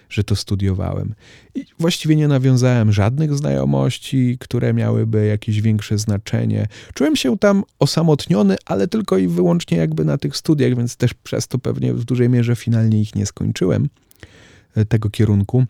że 0.09 0.25
to 0.25 0.37
studiowałem. 0.37 1.15
I 1.55 1.65
właściwie 1.79 2.17
nie 2.17 2.29
nawiązałem 2.29 2.93
żadnych 2.93 3.35
znajomości, 3.35 4.37
które 4.41 4.75
miałyby 4.75 5.27
jakieś 5.27 5.61
większe 5.61 5.99
znaczenie. 5.99 6.67
Czułem 6.95 7.17
się 7.17 7.39
tam 7.39 7.65
osamotniony, 7.79 8.57
ale 8.65 8.89
tylko 8.89 9.19
i 9.19 9.29
wyłącznie 9.29 9.79
jakby 9.79 10.05
na 10.05 10.19
tych 10.19 10.37
studiach, 10.37 10.77
więc 10.77 10.97
też 10.97 11.15
przez 11.15 11.49
to 11.49 11.59
pewnie 11.59 11.95
w 11.95 12.05
dużej 12.05 12.29
mierze 12.29 12.57
finalnie 12.57 13.01
ich 13.01 13.15
nie 13.15 13.27
skończyłem, 13.27 13.89
e, 14.75 14.85
tego 14.85 15.11
kierunku. 15.11 15.65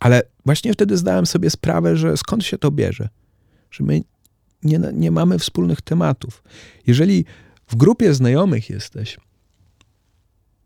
Ale 0.00 0.22
właśnie 0.46 0.72
wtedy 0.72 0.96
zdałem 0.96 1.26
sobie 1.26 1.50
sprawę, 1.50 1.96
że 1.96 2.16
skąd 2.16 2.44
się 2.44 2.58
to 2.58 2.70
bierze, 2.70 3.08
że 3.70 3.84
my 3.84 4.02
nie, 4.64 4.80
nie 4.92 5.10
mamy 5.10 5.38
wspólnych 5.38 5.80
tematów. 5.80 6.42
Jeżeli 6.86 7.24
w 7.66 7.76
grupie 7.76 8.14
znajomych 8.14 8.70
jesteś 8.70 9.18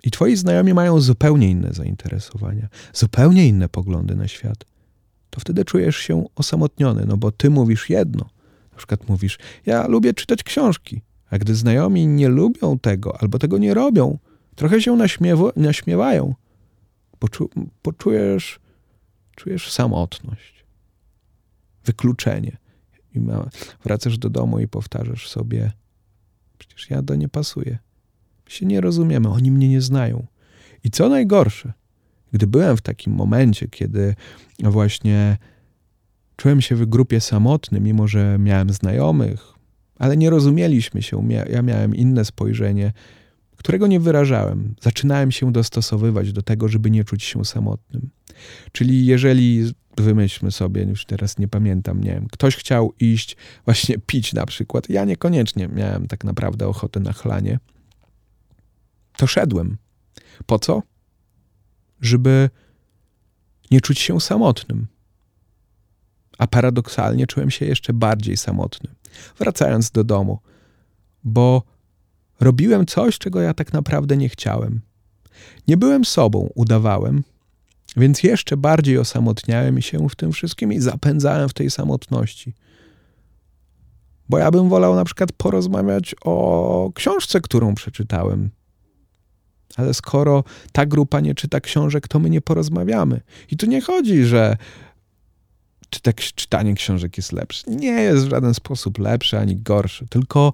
i 0.04 0.10
twoi 0.10 0.36
znajomi 0.36 0.74
mają 0.74 1.00
zupełnie 1.00 1.50
inne 1.50 1.72
zainteresowania, 1.72 2.68
zupełnie 2.92 3.48
inne 3.48 3.68
poglądy 3.68 4.16
na 4.16 4.28
świat, 4.28 4.64
to 5.30 5.40
wtedy 5.40 5.64
czujesz 5.64 5.96
się 5.96 6.24
osamotniony, 6.34 7.04
no 7.06 7.16
bo 7.16 7.32
ty 7.32 7.50
mówisz 7.50 7.90
jedno. 7.90 8.30
Na 8.72 8.76
przykład 8.76 9.08
mówisz, 9.08 9.38
ja 9.66 9.86
lubię 9.86 10.14
czytać 10.14 10.42
książki, 10.42 11.02
a 11.30 11.38
gdy 11.38 11.54
znajomi 11.54 12.06
nie 12.06 12.28
lubią 12.28 12.78
tego 12.78 13.20
albo 13.20 13.38
tego 13.38 13.58
nie 13.58 13.74
robią, 13.74 14.18
trochę 14.54 14.82
się 14.82 14.96
naśmiewa, 14.96 15.50
naśmiewają, 15.56 16.34
poczu, 17.18 17.50
poczujesz 17.82 18.60
czujesz 19.36 19.72
samotność, 19.72 20.64
wykluczenie. 21.84 22.56
I 23.16 23.20
ma, 23.20 23.48
wracasz 23.84 24.18
do 24.18 24.30
domu 24.30 24.58
i 24.58 24.68
powtarzasz 24.68 25.28
sobie, 25.28 25.72
przecież 26.58 26.90
ja 26.90 27.02
do 27.02 27.14
nie 27.14 27.28
pasuję. 27.28 27.78
My 28.44 28.50
się 28.50 28.66
nie 28.66 28.80
rozumiemy, 28.80 29.28
oni 29.28 29.50
mnie 29.50 29.68
nie 29.68 29.80
znają. 29.80 30.26
I 30.84 30.90
co 30.90 31.08
najgorsze, 31.08 31.72
gdy 32.32 32.46
byłem 32.46 32.76
w 32.76 32.82
takim 32.82 33.12
momencie, 33.12 33.68
kiedy 33.68 34.14
właśnie 34.62 35.36
czułem 36.36 36.60
się 36.60 36.76
w 36.76 36.86
grupie 36.86 37.20
samotny, 37.20 37.80
mimo 37.80 38.08
że 38.08 38.38
miałem 38.38 38.70
znajomych, 38.70 39.52
ale 39.98 40.16
nie 40.16 40.30
rozumieliśmy 40.30 41.02
się, 41.02 41.28
ja 41.50 41.62
miałem 41.62 41.94
inne 41.94 42.24
spojrzenie, 42.24 42.92
którego 43.56 43.86
nie 43.86 44.00
wyrażałem. 44.00 44.74
Zaczynałem 44.80 45.32
się 45.32 45.52
dostosowywać 45.52 46.32
do 46.32 46.42
tego, 46.42 46.68
żeby 46.68 46.90
nie 46.90 47.04
czuć 47.04 47.24
się 47.24 47.44
samotnym. 47.44 48.10
Czyli 48.72 49.06
jeżeli 49.06 49.72
wymyślmy 49.96 50.52
sobie, 50.52 50.82
już 50.82 51.04
teraz 51.04 51.38
nie 51.38 51.48
pamiętam, 51.48 52.00
nie 52.00 52.10
wiem, 52.10 52.26
ktoś 52.32 52.56
chciał 52.56 52.92
iść 53.00 53.36
właśnie 53.64 53.98
pić 54.06 54.32
na 54.32 54.46
przykład, 54.46 54.88
ja 54.90 55.04
niekoniecznie 55.04 55.68
miałem 55.68 56.06
tak 56.06 56.24
naprawdę 56.24 56.68
ochotę 56.68 57.00
na 57.00 57.12
chlanie, 57.12 57.58
to 59.16 59.26
szedłem. 59.26 59.76
Po 60.46 60.58
co? 60.58 60.82
Żeby 62.00 62.50
nie 63.70 63.80
czuć 63.80 63.98
się 63.98 64.20
samotnym. 64.20 64.86
A 66.38 66.46
paradoksalnie 66.46 67.26
czułem 67.26 67.50
się 67.50 67.66
jeszcze 67.66 67.92
bardziej 67.92 68.36
samotny, 68.36 68.90
wracając 69.38 69.90
do 69.90 70.04
domu, 70.04 70.38
bo 71.24 71.62
robiłem 72.40 72.86
coś, 72.86 73.18
czego 73.18 73.40
ja 73.40 73.54
tak 73.54 73.72
naprawdę 73.72 74.16
nie 74.16 74.28
chciałem. 74.28 74.80
Nie 75.68 75.76
byłem 75.76 76.04
sobą, 76.04 76.50
udawałem, 76.54 77.24
więc 77.96 78.22
jeszcze 78.22 78.56
bardziej 78.56 78.98
osamotniałem 78.98 79.82
się 79.82 80.08
w 80.08 80.16
tym 80.16 80.32
wszystkim 80.32 80.72
i 80.72 80.80
zapędzałem 80.80 81.48
w 81.48 81.54
tej 81.54 81.70
samotności. 81.70 82.54
Bo 84.28 84.38
ja 84.38 84.50
bym 84.50 84.68
wolał 84.68 84.94
na 84.94 85.04
przykład 85.04 85.32
porozmawiać 85.32 86.14
o 86.24 86.90
książce, 86.94 87.40
którą 87.40 87.74
przeczytałem. 87.74 88.50
Ale 89.76 89.94
skoro 89.94 90.44
ta 90.72 90.86
grupa 90.86 91.20
nie 91.20 91.34
czyta 91.34 91.60
książek, 91.60 92.08
to 92.08 92.18
my 92.18 92.30
nie 92.30 92.40
porozmawiamy. 92.40 93.20
I 93.50 93.56
tu 93.56 93.66
nie 93.66 93.80
chodzi, 93.80 94.24
że 94.24 94.56
czytanie 96.34 96.74
książek 96.74 97.16
jest 97.16 97.32
lepsze. 97.32 97.70
Nie 97.70 97.92
jest 97.92 98.26
w 98.26 98.30
żaden 98.30 98.54
sposób 98.54 98.98
lepsze 98.98 99.40
ani 99.40 99.56
gorsze, 99.56 100.06
tylko 100.10 100.52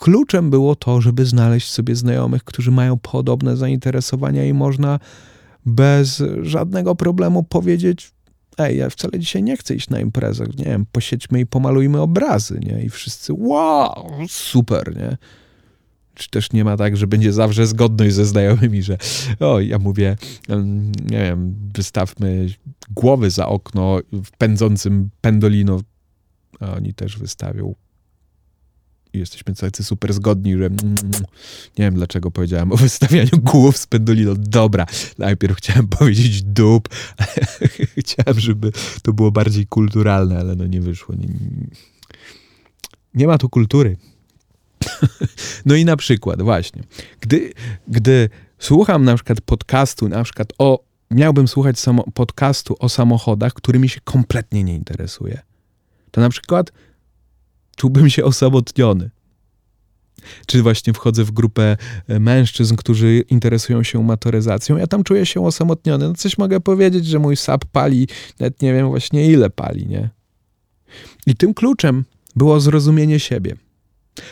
kluczem 0.00 0.50
było 0.50 0.76
to, 0.76 1.00
żeby 1.00 1.26
znaleźć 1.26 1.70
sobie 1.70 1.96
znajomych, 1.96 2.44
którzy 2.44 2.70
mają 2.70 2.98
podobne 2.98 3.56
zainteresowania 3.56 4.44
i 4.44 4.52
można 4.52 4.98
bez 5.66 6.22
żadnego 6.42 6.94
problemu 6.94 7.42
powiedzieć: 7.42 8.12
Ej, 8.58 8.78
ja 8.78 8.90
wcale 8.90 9.18
dzisiaj 9.18 9.42
nie 9.42 9.56
chcę 9.56 9.74
iść 9.74 9.90
na 9.90 10.00
imprezę, 10.00 10.44
nie 10.58 10.64
wiem, 10.64 10.86
posiedźmy 10.92 11.40
i 11.40 11.46
pomalujmy 11.46 12.00
obrazy, 12.00 12.60
nie? 12.62 12.82
I 12.82 12.90
wszyscy, 12.90 13.32
wow, 13.36 14.10
super, 14.28 14.96
nie? 14.96 15.16
Czy 16.14 16.30
też 16.30 16.52
nie 16.52 16.64
ma 16.64 16.76
tak, 16.76 16.96
że 16.96 17.06
będzie 17.06 17.32
zawsze 17.32 17.66
zgodność 17.66 18.14
ze 18.14 18.26
znajomymi, 18.26 18.82
że 18.82 18.98
o, 19.40 19.60
ja 19.60 19.78
mówię, 19.78 20.16
nie 21.10 21.18
wiem, 21.18 21.54
wystawmy 21.74 22.46
głowy 22.90 23.30
za 23.30 23.46
okno 23.46 23.98
w 24.12 24.30
pędzącym 24.30 25.10
pendolino, 25.20 25.80
a 26.60 26.72
oni 26.72 26.94
też 26.94 27.18
wystawią 27.18 27.74
i 29.12 29.18
jesteśmy 29.18 29.54
tacy 29.54 29.84
super 29.84 30.12
zgodni, 30.12 30.52
że 30.56 30.66
mm, 30.66 30.78
mm, 30.82 30.96
nie 31.78 31.84
wiem 31.84 31.94
dlaczego 31.94 32.30
powiedziałem 32.30 32.72
o 32.72 32.76
wystawianiu 32.76 33.38
głów 33.52 33.76
z 33.76 33.86
pendolino. 33.86 34.34
Dobra, 34.34 34.86
najpierw 35.18 35.56
chciałem 35.56 35.88
powiedzieć 35.98 36.42
dup, 36.42 36.88
chciałem, 38.00 38.40
żeby 38.40 38.72
to 39.02 39.12
było 39.12 39.30
bardziej 39.30 39.66
kulturalne, 39.66 40.38
ale 40.38 40.56
no 40.56 40.66
nie 40.66 40.80
wyszło. 40.80 41.14
Nie, 41.14 41.28
nie 43.14 43.26
ma 43.26 43.38
tu 43.38 43.48
kultury. 43.48 43.96
no 45.66 45.74
i 45.74 45.84
na 45.84 45.96
przykład 45.96 46.42
właśnie, 46.42 46.82
gdy, 47.20 47.52
gdy 47.88 48.28
słucham 48.58 49.04
na 49.04 49.14
przykład 49.14 49.40
podcastu, 49.40 50.08
na 50.08 50.24
przykład 50.24 50.52
o, 50.58 50.84
miałbym 51.10 51.48
słuchać 51.48 51.78
samo, 51.78 52.04
podcastu 52.14 52.76
o 52.78 52.88
samochodach, 52.88 53.52
którymi 53.52 53.88
się 53.88 54.00
kompletnie 54.04 54.64
nie 54.64 54.74
interesuje, 54.74 55.40
to 56.10 56.20
na 56.20 56.28
przykład 56.28 56.72
czułbym 57.80 58.10
się 58.10 58.24
osamotniony. 58.24 59.10
Czy 60.46 60.62
właśnie 60.62 60.92
wchodzę 60.92 61.24
w 61.24 61.30
grupę 61.30 61.76
e, 62.08 62.20
mężczyzn, 62.20 62.76
którzy 62.76 63.24
interesują 63.30 63.82
się 63.82 64.02
motoryzacją, 64.02 64.76
ja 64.76 64.86
tam 64.86 65.04
czuję 65.04 65.26
się 65.26 65.46
osamotniony. 65.46 66.08
No 66.08 66.14
coś 66.14 66.38
mogę 66.38 66.60
powiedzieć, 66.60 67.06
że 67.06 67.18
mój 67.18 67.36
sap 67.36 67.64
pali, 67.64 68.08
nawet 68.40 68.62
nie 68.62 68.72
wiem 68.72 68.88
właśnie 68.88 69.30
ile 69.30 69.50
pali, 69.50 69.86
nie? 69.86 70.10
I 71.26 71.34
tym 71.34 71.54
kluczem 71.54 72.04
było 72.36 72.60
zrozumienie 72.60 73.20
siebie. 73.20 73.56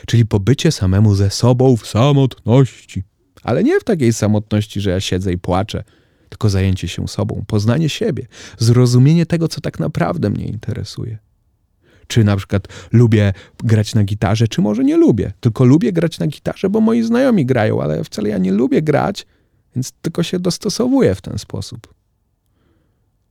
Czyli 0.06 0.26
pobycie 0.26 0.72
samemu 0.72 1.14
ze 1.14 1.30
sobą 1.30 1.76
w 1.76 1.86
samotności. 1.86 3.02
Ale 3.42 3.64
nie 3.64 3.80
w 3.80 3.84
takiej 3.84 4.12
samotności, 4.12 4.80
że 4.80 4.90
ja 4.90 5.00
siedzę 5.00 5.32
i 5.32 5.38
płaczę, 5.38 5.84
tylko 6.28 6.48
zajęcie 6.48 6.88
się 6.88 7.08
sobą, 7.08 7.44
poznanie 7.46 7.88
siebie, 7.88 8.26
zrozumienie 8.58 9.26
tego, 9.26 9.48
co 9.48 9.60
tak 9.60 9.78
naprawdę 9.78 10.30
mnie 10.30 10.46
interesuje. 10.46 11.27
Czy 12.08 12.24
na 12.24 12.36
przykład 12.36 12.68
lubię 12.92 13.32
grać 13.64 13.94
na 13.94 14.04
gitarze, 14.04 14.48
czy 14.48 14.60
może 14.60 14.84
nie 14.84 14.96
lubię. 14.96 15.32
Tylko 15.40 15.64
lubię 15.64 15.92
grać 15.92 16.18
na 16.18 16.26
gitarze, 16.26 16.70
bo 16.70 16.80
moi 16.80 17.02
znajomi 17.02 17.46
grają, 17.46 17.82
ale 17.82 18.04
wcale 18.04 18.28
ja 18.28 18.38
nie 18.38 18.52
lubię 18.52 18.82
grać, 18.82 19.26
więc 19.76 19.92
tylko 19.92 20.22
się 20.22 20.38
dostosowuję 20.38 21.14
w 21.14 21.20
ten 21.20 21.38
sposób. 21.38 21.94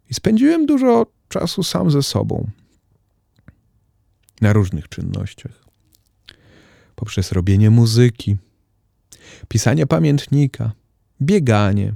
I 0.10 0.14
spędziłem 0.14 0.66
dużo 0.66 1.06
czasu 1.30 1.64
sam 1.64 1.92
ze 1.92 2.04
sobą 2.04 2.50
na 4.42 4.54
różnych 4.54 4.90
czynnościach. 4.90 5.66
Poprzez 6.96 7.32
robienie 7.32 7.70
muzyki, 7.70 8.38
pisanie 9.48 9.88
pamiętnika, 9.88 10.72
bieganie, 11.22 11.94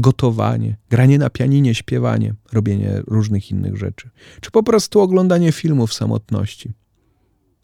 gotowanie, 0.00 0.76
granie 0.90 1.18
na 1.18 1.30
pianinie, 1.30 1.74
śpiewanie, 1.74 2.34
robienie 2.52 3.02
różnych 3.06 3.50
innych 3.50 3.76
rzeczy, 3.76 4.10
czy 4.40 4.50
po 4.50 4.62
prostu 4.62 5.00
oglądanie 5.00 5.52
filmu 5.52 5.86
w 5.86 5.94
samotności, 5.94 6.72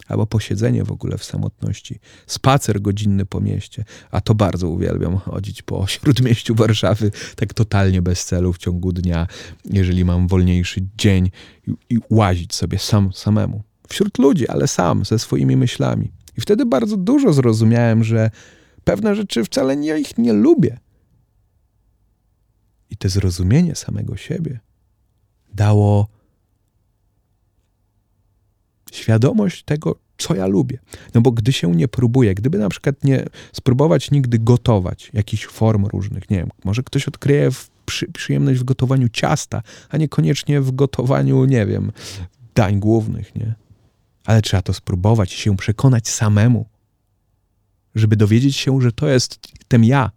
albo 0.06 0.26
posiedzenie 0.26 0.84
w 0.84 0.92
ogóle 0.92 1.18
w 1.18 1.24
samotności, 1.24 2.00
spacer 2.26 2.80
godzinny 2.82 3.26
po 3.26 3.40
mieście, 3.40 3.84
a 4.10 4.20
to 4.20 4.34
bardzo 4.34 4.68
uwielbiam 4.68 5.16
chodzić 5.16 5.62
po 5.62 5.86
śródmieściu 5.86 6.54
Warszawy, 6.54 7.10
tak 7.36 7.54
totalnie 7.54 8.02
bez 8.02 8.24
celu 8.24 8.52
w 8.52 8.58
ciągu 8.58 8.92
dnia, 8.92 9.26
jeżeli 9.64 10.04
mam 10.04 10.28
wolniejszy 10.28 10.86
dzień 10.98 11.30
i, 11.66 11.74
i 11.90 11.98
łazić 12.10 12.54
sobie 12.54 12.78
sam, 12.78 13.12
samemu. 13.12 13.62
Wśród 13.88 14.18
ludzi, 14.18 14.48
ale 14.48 14.68
sam, 14.68 15.04
ze 15.04 15.18
swoimi 15.18 15.56
myślami. 15.56 16.12
I 16.38 16.40
wtedy 16.40 16.66
bardzo 16.66 16.96
dużo 16.96 17.32
zrozumiałem, 17.32 18.04
że 18.04 18.30
pewne 18.84 19.14
rzeczy 19.14 19.44
wcale 19.44 19.76
nie, 19.76 19.98
ich 19.98 20.18
nie 20.18 20.32
lubię. 20.32 20.78
I 22.90 22.96
to 22.96 23.08
zrozumienie 23.08 23.74
samego 23.74 24.16
siebie 24.16 24.60
dało 25.54 26.08
świadomość 28.92 29.62
tego, 29.62 29.98
co 30.18 30.34
ja 30.34 30.46
lubię. 30.46 30.78
No 31.14 31.20
bo 31.20 31.32
gdy 31.32 31.52
się 31.52 31.72
nie 31.72 31.88
próbuje, 31.88 32.34
gdyby 32.34 32.58
na 32.58 32.68
przykład 32.68 33.04
nie 33.04 33.24
spróbować 33.52 34.10
nigdy 34.10 34.38
gotować 34.38 35.10
jakichś 35.12 35.46
form 35.46 35.86
różnych, 35.86 36.30
nie 36.30 36.36
wiem, 36.36 36.50
może 36.64 36.82
ktoś 36.82 37.08
odkryje 37.08 37.50
przy, 37.86 38.12
przyjemność 38.12 38.60
w 38.60 38.64
gotowaniu 38.64 39.08
ciasta, 39.08 39.62
a 39.88 39.96
niekoniecznie 39.96 40.60
w 40.60 40.72
gotowaniu, 40.72 41.44
nie 41.44 41.66
wiem, 41.66 41.92
dań 42.54 42.80
głównych, 42.80 43.34
nie? 43.34 43.54
Ale 44.24 44.42
trzeba 44.42 44.62
to 44.62 44.72
spróbować, 44.72 45.32
się 45.32 45.56
przekonać 45.56 46.08
samemu, 46.08 46.66
żeby 47.94 48.16
dowiedzieć 48.16 48.56
się, 48.56 48.80
że 48.80 48.92
to 48.92 49.08
jest 49.08 49.38
ten 49.68 49.84
ja. 49.84 50.10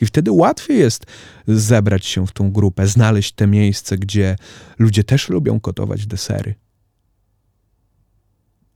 I 0.00 0.06
wtedy 0.06 0.32
łatwiej 0.32 0.78
jest 0.78 1.06
zebrać 1.46 2.06
się 2.06 2.26
w 2.26 2.32
tą 2.32 2.52
grupę, 2.52 2.86
znaleźć 2.86 3.32
te 3.32 3.46
miejsce, 3.46 3.98
gdzie 3.98 4.36
ludzie 4.78 5.04
też 5.04 5.28
lubią 5.28 5.58
gotować 5.58 6.06
desery. 6.06 6.54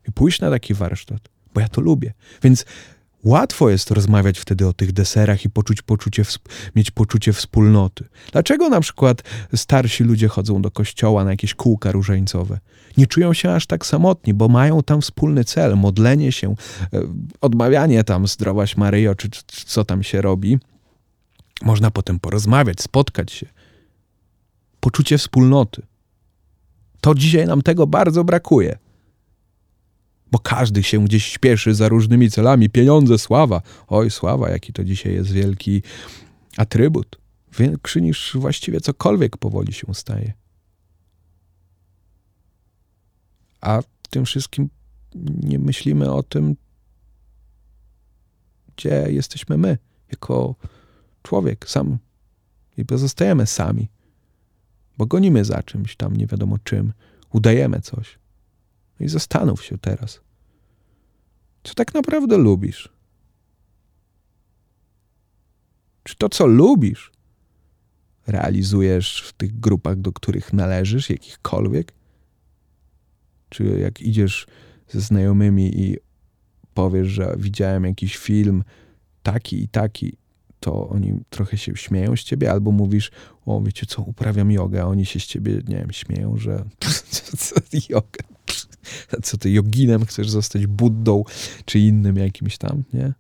I 0.09 0.13
pójść 0.13 0.41
na 0.41 0.51
taki 0.51 0.75
warsztat, 0.75 1.29
bo 1.55 1.61
ja 1.61 1.69
to 1.69 1.81
lubię. 1.81 2.13
Więc 2.43 2.65
łatwo 3.25 3.71
jest 3.71 3.91
rozmawiać 3.91 4.39
wtedy 4.39 4.67
o 4.67 4.73
tych 4.73 4.93
deserach 4.93 5.45
i 5.45 5.51
poczuć 5.51 5.83
poczucie, 5.83 6.23
mieć 6.77 6.91
poczucie 6.91 7.33
wspólnoty. 7.33 8.05
Dlaczego 8.33 8.69
na 8.69 8.81
przykład 8.81 9.23
starsi 9.55 10.05
ludzie 10.05 10.29
chodzą 10.29 10.63
do 10.63 10.71
kościoła 10.71 11.25
na 11.25 11.31
jakieś 11.31 11.55
kółka 11.55 11.93
różańcowe? 11.93 12.59
Nie 12.97 13.07
czują 13.07 13.35
się 13.35 13.55
aż 13.55 13.67
tak 13.67 13.87
samotni, 13.87 14.35
bo 14.35 14.49
mają 14.49 14.83
tam 14.83 15.01
wspólny 15.01 15.45
cel, 15.45 15.77
modlenie 15.77 16.33
się, 16.33 16.55
e, 16.95 17.01
odmawianie 17.41 18.05
tam 18.05 18.27
zdrowaś 18.27 18.77
Maryjo, 18.77 19.15
czy, 19.15 19.31
czy 19.31 19.67
co 19.67 19.85
tam 19.85 20.03
się 20.03 20.23
robi. 20.23 20.59
Można 21.63 21.91
potem 21.91 22.21
porozmawiać, 22.21 22.81
spotkać 22.81 23.33
się. 23.33 23.47
Poczucie 24.81 25.19
wspólnoty. 25.19 25.83
To 27.01 27.15
dzisiaj 27.15 27.47
nam 27.47 27.63
tego 27.63 27.87
bardzo 27.87 28.25
brakuje 28.25 28.79
bo 30.33 30.39
każdy 30.39 30.83
się 30.83 31.05
gdzieś 31.05 31.25
śpieszy 31.25 31.75
za 31.75 31.89
różnymi 31.89 32.31
celami. 32.31 32.71
Pieniądze, 32.71 33.19
sława. 33.19 33.63
Oj, 33.89 34.11
sława, 34.11 34.51
jaki 34.51 34.73
to 34.73 34.85
dzisiaj 34.85 35.15
jest 35.15 35.33
wielki 35.33 35.83
atrybut. 36.57 37.19
Większy 37.59 38.01
niż 38.01 38.37
właściwie 38.37 38.81
cokolwiek 38.81 39.37
powoli 39.37 39.73
się 39.73 39.95
staje. 39.95 40.33
A 43.61 43.83
tym 44.11 44.25
wszystkim 44.25 44.69
nie 45.43 45.59
myślimy 45.59 46.13
o 46.13 46.23
tym, 46.23 46.57
gdzie 48.77 49.07
jesteśmy 49.09 49.59
my, 49.59 49.79
jako 50.11 50.55
człowiek 51.23 51.69
sam. 51.69 51.99
I 52.77 52.85
pozostajemy 52.85 53.47
sami, 53.47 53.89
bo 54.99 55.07
gonimy 55.07 55.45
za 55.45 55.63
czymś 55.63 55.97
tam, 55.97 56.17
nie 56.17 56.27
wiadomo 56.27 56.59
czym, 56.59 56.93
udajemy 57.33 57.81
coś. 57.81 58.19
I 59.01 59.09
zastanów 59.09 59.65
się 59.65 59.79
teraz, 59.79 60.21
co 61.65 61.75
tak 61.75 61.95
naprawdę 61.95 62.37
lubisz? 62.37 62.93
Czy 66.03 66.17
to, 66.17 66.29
co 66.29 66.47
lubisz, 66.47 67.13
realizujesz 68.27 69.23
w 69.23 69.33
tych 69.33 69.61
grupach, 69.61 69.97
do 69.97 70.13
których 70.13 70.53
należysz, 70.53 71.11
jakichkolwiek? 71.11 71.93
Czy 73.49 73.65
jak 73.65 74.01
idziesz 74.01 74.47
ze 74.89 75.01
znajomymi 75.01 75.81
i 75.81 75.97
powiesz, 76.75 77.09
że 77.09 77.35
widziałem 77.39 77.85
jakiś 77.85 78.17
film 78.17 78.65
taki 79.23 79.63
i 79.63 79.69
taki, 79.69 80.17
to 80.63 80.89
oni 80.89 81.21
trochę 81.31 81.57
się 81.57 81.77
śmieją 81.77 82.17
z 82.17 82.21
ciebie, 82.21 82.51
albo 82.51 82.73
mówisz, 82.73 83.11
o 83.47 83.61
wiecie 83.61 83.87
co, 83.87 84.03
uprawiam 84.03 84.51
jogę, 84.51 84.83
a 84.83 84.85
oni 84.85 85.07
się 85.07 85.21
z 85.21 85.27
ciebie, 85.27 85.53
nie 85.69 85.77
wiem, 85.77 85.93
śmieją, 85.93 86.37
że 86.37 86.65
joga, 87.89 88.25
co 89.23 89.39
ty 89.39 89.51
joginem 89.51 90.07
chcesz 90.07 90.31
zostać, 90.31 90.67
Buddą 90.67 91.25
czy 91.65 91.79
innym 91.79 92.17
jakimś 92.17 92.59
tam, 92.59 92.83
nie? 92.93 93.13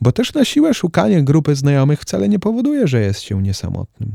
Bo 0.00 0.12
też 0.12 0.34
na 0.34 0.44
siłę 0.44 0.74
szukanie 0.74 1.24
grupy 1.24 1.54
znajomych 1.54 2.00
wcale 2.00 2.28
nie 2.28 2.38
powoduje, 2.38 2.88
że 2.88 3.00
jest 3.00 3.20
się 3.20 3.42
niesamotnym. 3.42 4.12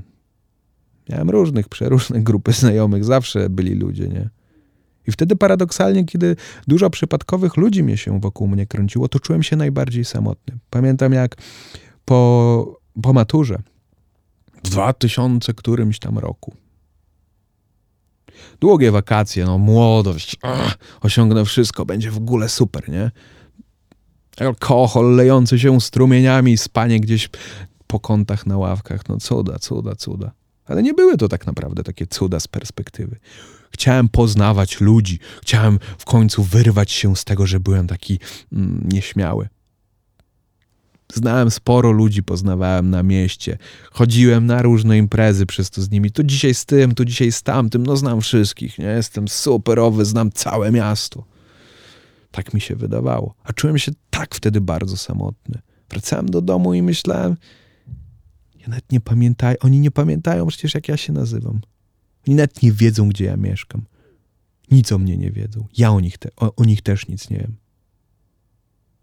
Miałem 1.10 1.30
różnych, 1.30 1.70
przeróżnych 1.70 2.24
grupy 2.24 2.54
znajomych, 2.62 3.06
zawsze 3.06 3.50
byli 3.50 3.76
ludzie, 3.76 4.08
nie? 4.08 4.30
I 5.08 5.12
wtedy 5.12 5.36
paradoksalnie, 5.36 6.06
kiedy 6.06 6.36
dużo 6.68 6.90
przypadkowych 6.90 7.58
ludzi 7.58 7.84
mnie 7.84 7.98
się 7.98 8.20
wokół 8.20 8.48
mnie 8.48 8.68
kręciło, 8.68 9.08
to 9.08 9.20
czułem 9.20 9.44
się 9.44 9.56
najbardziej 9.56 10.06
samotny. 10.06 10.58
Pamiętam 10.70 11.14
jak 11.14 11.36
po, 12.06 12.80
po 13.02 13.14
maturze 13.14 13.60
w 14.64 14.70
2000 14.70 15.54
którymś 15.54 16.00
tam 16.00 16.18
roku 16.18 16.54
Długie 18.60 18.92
wakacje, 18.92 19.46
no 19.46 19.58
młodość, 19.58 20.38
ach, 20.42 20.78
osiągnę 21.02 21.46
wszystko, 21.46 21.86
będzie 21.86 22.12
w 22.12 22.18
ogóle 22.18 22.50
super, 22.50 22.90
nie? 22.90 23.12
Alkohol 24.38 25.16
lejący 25.16 25.60
się 25.60 25.82
strumieniami, 25.82 26.58
spanie 26.58 27.00
gdzieś 27.00 27.30
po 27.88 28.00
kątach 28.00 28.46
na 28.46 28.58
ławkach, 28.58 29.10
no 29.10 29.18
cuda, 29.18 29.60
cuda, 29.60 29.96
cuda. 29.96 30.32
Ale 30.68 30.84
nie 30.84 30.94
były 30.94 31.18
to 31.18 31.28
tak 31.28 31.46
naprawdę 31.46 31.84
takie 31.84 32.08
cuda 32.08 32.40
z 32.40 32.48
perspektywy. 32.48 33.20
Chciałem 33.72 34.10
poznawać 34.10 34.82
ludzi, 34.82 35.20
chciałem 35.42 35.80
w 35.98 36.06
końcu 36.06 36.44
wyrwać 36.44 36.92
się 36.92 37.16
z 37.16 37.26
tego, 37.26 37.48
że 37.48 37.60
byłem 37.60 37.88
taki 37.88 38.20
mm, 38.54 38.90
nieśmiały. 38.92 39.48
Znałem 41.14 41.52
sporo 41.52 41.92
ludzi, 41.92 42.24
poznawałem 42.24 42.90
na 42.90 43.04
mieście. 43.04 43.58
Chodziłem 43.92 44.46
na 44.46 44.62
różne 44.62 44.98
imprezy 44.98 45.46
przez 45.46 45.70
to 45.70 45.82
z 45.82 45.92
nimi. 45.92 46.12
Tu 46.12 46.24
dzisiaj 46.24 46.54
z 46.54 46.66
tym, 46.66 46.96
tu 46.96 47.06
dzisiaj 47.06 47.32
z 47.32 47.44
tamtym. 47.44 47.86
No 47.86 47.98
znam 47.98 48.22
wszystkich, 48.22 48.80
nie? 48.80 48.86
Jestem 48.86 49.28
superowy, 49.28 50.06
znam 50.06 50.32
całe 50.32 50.72
miasto. 50.72 51.24
Tak 52.32 52.54
mi 52.54 52.62
się 52.62 52.76
wydawało. 52.76 53.36
A 53.44 53.54
czułem 53.54 53.78
się 53.78 53.92
tak 54.10 54.36
wtedy 54.36 54.62
bardzo 54.62 54.98
samotny. 54.98 55.62
Wracałem 55.90 56.30
do 56.30 56.42
domu 56.42 56.74
i 56.74 56.82
myślałem, 56.82 57.36
ja 58.68 58.72
nawet 58.72 58.92
nie 58.92 59.00
pamiętają, 59.02 59.56
oni 59.60 59.80
nie 59.80 59.92
pamiętają 59.92 60.48
przecież 60.48 60.74
jak 60.74 60.88
ja 60.88 60.98
się 60.98 61.14
nazywam. 61.14 61.62
Oni 62.28 62.36
nawet 62.36 62.64
nie 62.64 62.72
wiedzą, 62.72 63.10
gdzie 63.10 63.26
ja 63.26 63.38
mieszkam. 63.38 63.86
Nic 64.72 64.92
o 64.92 64.98
mnie 64.98 65.18
nie 65.18 65.32
wiedzą. 65.32 65.68
Ja 65.78 65.92
o 65.92 66.00
nich, 66.00 66.18
te, 66.18 66.30
o, 66.36 66.56
o 66.56 66.66
nich 66.66 66.82
też 66.82 67.08
nic 67.08 67.30
nie 67.30 67.38
wiem. 67.38 67.56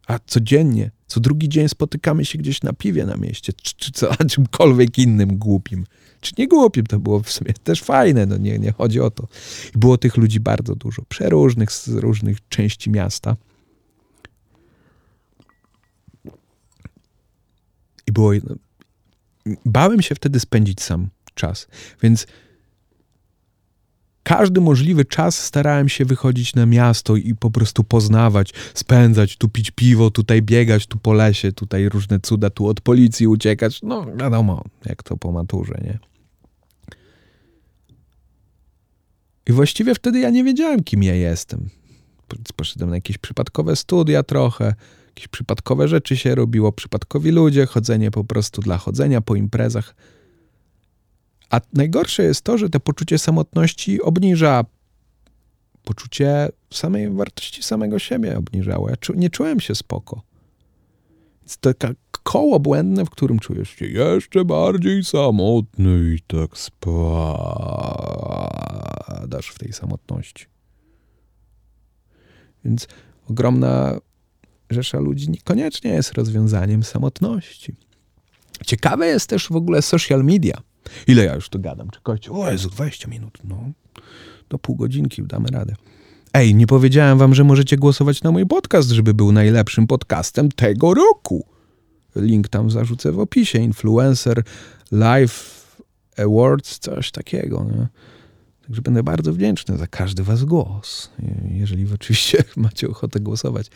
A 0.07 0.19
codziennie, 0.27 0.91
co 1.07 1.21
drugi 1.21 1.49
dzień 1.49 1.69
spotykamy 1.69 2.25
się 2.25 2.39
gdzieś 2.39 2.63
na 2.63 2.73
piwie 2.73 3.07
na 3.07 3.17
mieście, 3.17 3.53
czy, 3.53 3.75
czy 3.77 3.93
co, 3.93 4.13
a 4.13 4.25
czymkolwiek 4.35 4.99
innym 4.99 5.39
głupim. 5.39 5.87
Czy 6.21 6.33
nie 6.39 6.49
głupim, 6.49 6.87
to 6.87 6.99
było 6.99 7.21
w 7.21 7.31
sumie 7.31 7.53
też 7.53 7.83
fajne, 7.83 8.27
no 8.27 8.37
nie, 8.37 8.59
nie 8.59 8.73
chodzi 8.73 9.01
o 9.01 9.11
to. 9.11 9.29
I 9.75 9.79
było 9.79 9.99
tych 9.99 10.17
ludzi 10.17 10.41
bardzo 10.41 10.77
dużo, 10.77 11.03
przeróżnych, 11.09 11.73
z 11.73 11.89
różnych 11.89 12.49
części 12.49 12.91
miasta. 12.91 13.37
I 18.07 18.13
było. 18.13 18.33
Bałem 19.65 20.03
się 20.03 20.15
wtedy 20.15 20.41
spędzić 20.41 20.83
sam 20.83 21.09
czas, 21.35 21.69
więc 22.03 22.27
każdy 24.23 24.61
możliwy 24.61 25.05
czas 25.05 25.45
starałem 25.45 25.89
się 25.89 26.05
wychodzić 26.05 26.55
na 26.55 26.67
miasto 26.67 27.17
i 27.17 27.35
po 27.35 27.51
prostu 27.51 27.85
poznawać, 27.85 28.53
spędzać, 28.75 29.37
tu 29.37 29.49
pić 29.49 29.71
piwo, 29.71 30.11
tutaj 30.11 30.43
biegać, 30.43 30.87
tu 30.87 30.99
po 30.99 31.13
lesie, 31.13 31.53
tutaj 31.53 31.89
różne 31.89 32.21
cuda, 32.21 32.51
tu 32.51 32.67
od 32.67 32.81
policji 32.81 33.27
uciekać. 33.27 33.83
No 33.83 34.07
wiadomo, 34.17 34.65
jak 34.87 35.03
to 35.03 35.17
po 35.17 35.33
maturze, 35.33 35.75
nie? 35.85 35.99
I 39.47 39.53
właściwie 39.53 39.95
wtedy 39.95 40.21
ja 40.21 40.31
nie 40.31 40.45
wiedziałem, 40.45 40.85
kim 40.85 41.03
ja 41.03 41.15
jestem. 41.15 41.69
Poszedłem 42.57 42.91
na 42.91 42.97
jakieś 42.97 43.19
przypadkowe 43.19 43.77
studia 43.77 44.23
trochę, 44.23 44.75
jakieś 45.15 45.29
przypadkowe 45.29 45.89
rzeczy 45.89 46.17
się 46.17 46.35
robiło, 46.35 46.73
przypadkowi 46.73 47.31
ludzie, 47.31 47.67
chodzenie 47.67 48.11
po 48.11 48.25
prostu 48.25 48.63
dla 48.63 48.79
chodzenia 48.79 49.21
po 49.21 49.35
imprezach. 49.35 49.95
A 51.51 51.61
najgorsze 51.73 52.23
jest 52.23 52.43
to, 52.43 52.59
że 52.59 52.71
to 52.71 52.81
poczucie 52.81 53.19
samotności 53.19 54.03
obniża 54.03 54.65
poczucie 55.85 56.49
samej 56.71 57.11
wartości 57.11 57.63
samego 57.63 57.99
siebie 57.99 58.39
obniżało. 58.39 58.91
Ja 58.91 58.97
nie 59.15 59.31
czułem 59.31 59.61
się 59.61 59.75
spoko. 59.75 60.23
Jest 61.43 61.61
taka 61.61 61.89
koło 62.23 62.61
błędne, 62.61 63.05
w 63.05 63.11
którym 63.11 63.39
czujesz 63.39 63.71
się 63.71 63.87
jeszcze 63.87 64.45
bardziej 64.45 65.05
samotny 65.05 66.15
i 66.15 66.21
tak 66.27 66.59
spadasz 66.59 66.79
w 69.49 69.59
tej 69.59 69.73
samotności. 69.73 70.47
Więc 72.65 72.89
ogromna 73.29 73.99
rzesza 74.71 74.99
ludzi 74.99 75.31
niekoniecznie 75.31 75.91
jest 75.91 76.13
rozwiązaniem 76.13 76.83
samotności. 76.83 77.75
Ciekawe 78.67 79.07
jest 79.07 79.27
też 79.27 79.49
w 79.49 79.57
ogóle 79.57 79.83
social 79.83 80.25
media. 80.25 80.63
Ile 81.07 81.25
ja 81.25 81.35
już 81.35 81.49
tu 81.49 81.61
gadam? 81.61 81.91
Czy 81.91 82.01
kościół? 82.01 82.43
O 82.43 82.51
Jezu, 82.51 82.71
20 82.71 83.09
minut. 83.09 83.39
No, 83.45 83.73
do 84.49 84.59
pół 84.59 84.77
godzinki 84.77 85.23
damy 85.23 85.49
radę. 85.49 85.75
Ej, 86.35 86.55
nie 86.55 86.67
powiedziałem 86.67 87.19
wam, 87.19 87.35
że 87.35 87.45
możecie 87.45 87.77
głosować 87.77 88.23
na 88.23 88.31
mój 88.31 88.47
podcast, 88.47 88.91
żeby 88.91 89.15
był 89.15 89.33
najlepszym 89.33 89.87
podcastem 89.87 90.53
tego 90.53 90.95
roku. 90.95 91.47
Link 92.17 92.49
tam 92.49 92.71
zarzucę 92.71 93.13
w 93.13 93.19
opisie. 93.19 93.59
Influencer 93.59 94.43
Live 94.93 95.77
Awards, 96.19 96.79
coś 96.79 97.11
takiego. 97.11 97.65
Nie? 97.65 97.89
Także 98.67 98.83
będę 98.83 99.03
bardzo 99.03 99.33
wdzięczny 99.33 99.77
za 99.77 99.87
każdy 99.87 100.23
was 100.23 100.45
głos, 100.45 101.11
jeżeli 101.51 101.87
oczywiście 101.95 102.45
macie 102.57 102.89
ochotę 102.89 103.21
głosować. 103.21 103.71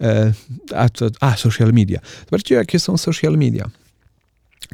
E, 0.00 0.32
a, 0.74 0.88
to, 0.88 1.06
a, 1.20 1.36
social 1.36 1.72
media. 1.72 2.00
Zobaczcie, 2.24 2.54
jakie 2.54 2.78
są 2.78 2.96
social 2.96 3.36
media. 3.36 3.70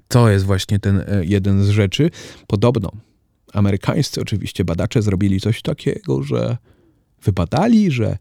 To 0.08 0.28
jest 0.28 0.44
właśnie 0.44 0.78
ten 0.78 1.00
e, 1.00 1.24
jeden 1.24 1.64
z 1.64 1.68
rzeczy. 1.68 2.10
Podobno 2.46 2.90
amerykańscy 3.52 4.20
oczywiście 4.20 4.64
badacze 4.64 5.02
zrobili 5.02 5.40
coś 5.40 5.62
takiego, 5.62 6.22
że 6.22 6.56
wybadali, 7.22 7.90
że 7.90 8.18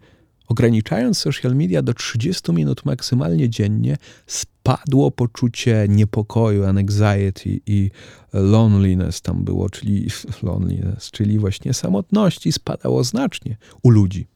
ograniczając 0.48 1.18
social 1.18 1.56
media 1.56 1.82
do 1.82 1.94
30 1.94 2.52
minut 2.52 2.86
maksymalnie 2.86 3.50
dziennie, 3.50 3.98
spadło 4.28 5.12
poczucie 5.12 5.86
niepokoju, 5.90 6.66
anxiety 6.66 7.60
i 7.66 7.92
loneliness 8.34 9.22
tam 9.22 9.44
było, 9.44 9.70
czyli 9.70 10.08
loneliness, 10.44 11.12
czyli 11.12 11.40
właśnie 11.40 11.74
samotności 11.74 12.52
spadało 12.52 13.04
znacznie 13.04 13.58
u 13.84 13.90
ludzi. 13.90 14.28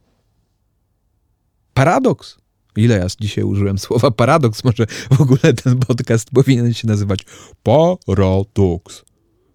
Paradoks. 1.73 2.37
Ile 2.77 2.97
ja 2.97 3.07
dzisiaj 3.19 3.43
użyłem 3.43 3.77
słowa 3.77 4.11
paradoks? 4.11 4.63
Może 4.63 4.85
w 5.11 5.21
ogóle 5.21 5.53
ten 5.63 5.79
podcast 5.79 6.31
powinien 6.31 6.73
się 6.73 6.87
nazywać 6.87 7.25
paradoks. 7.63 9.05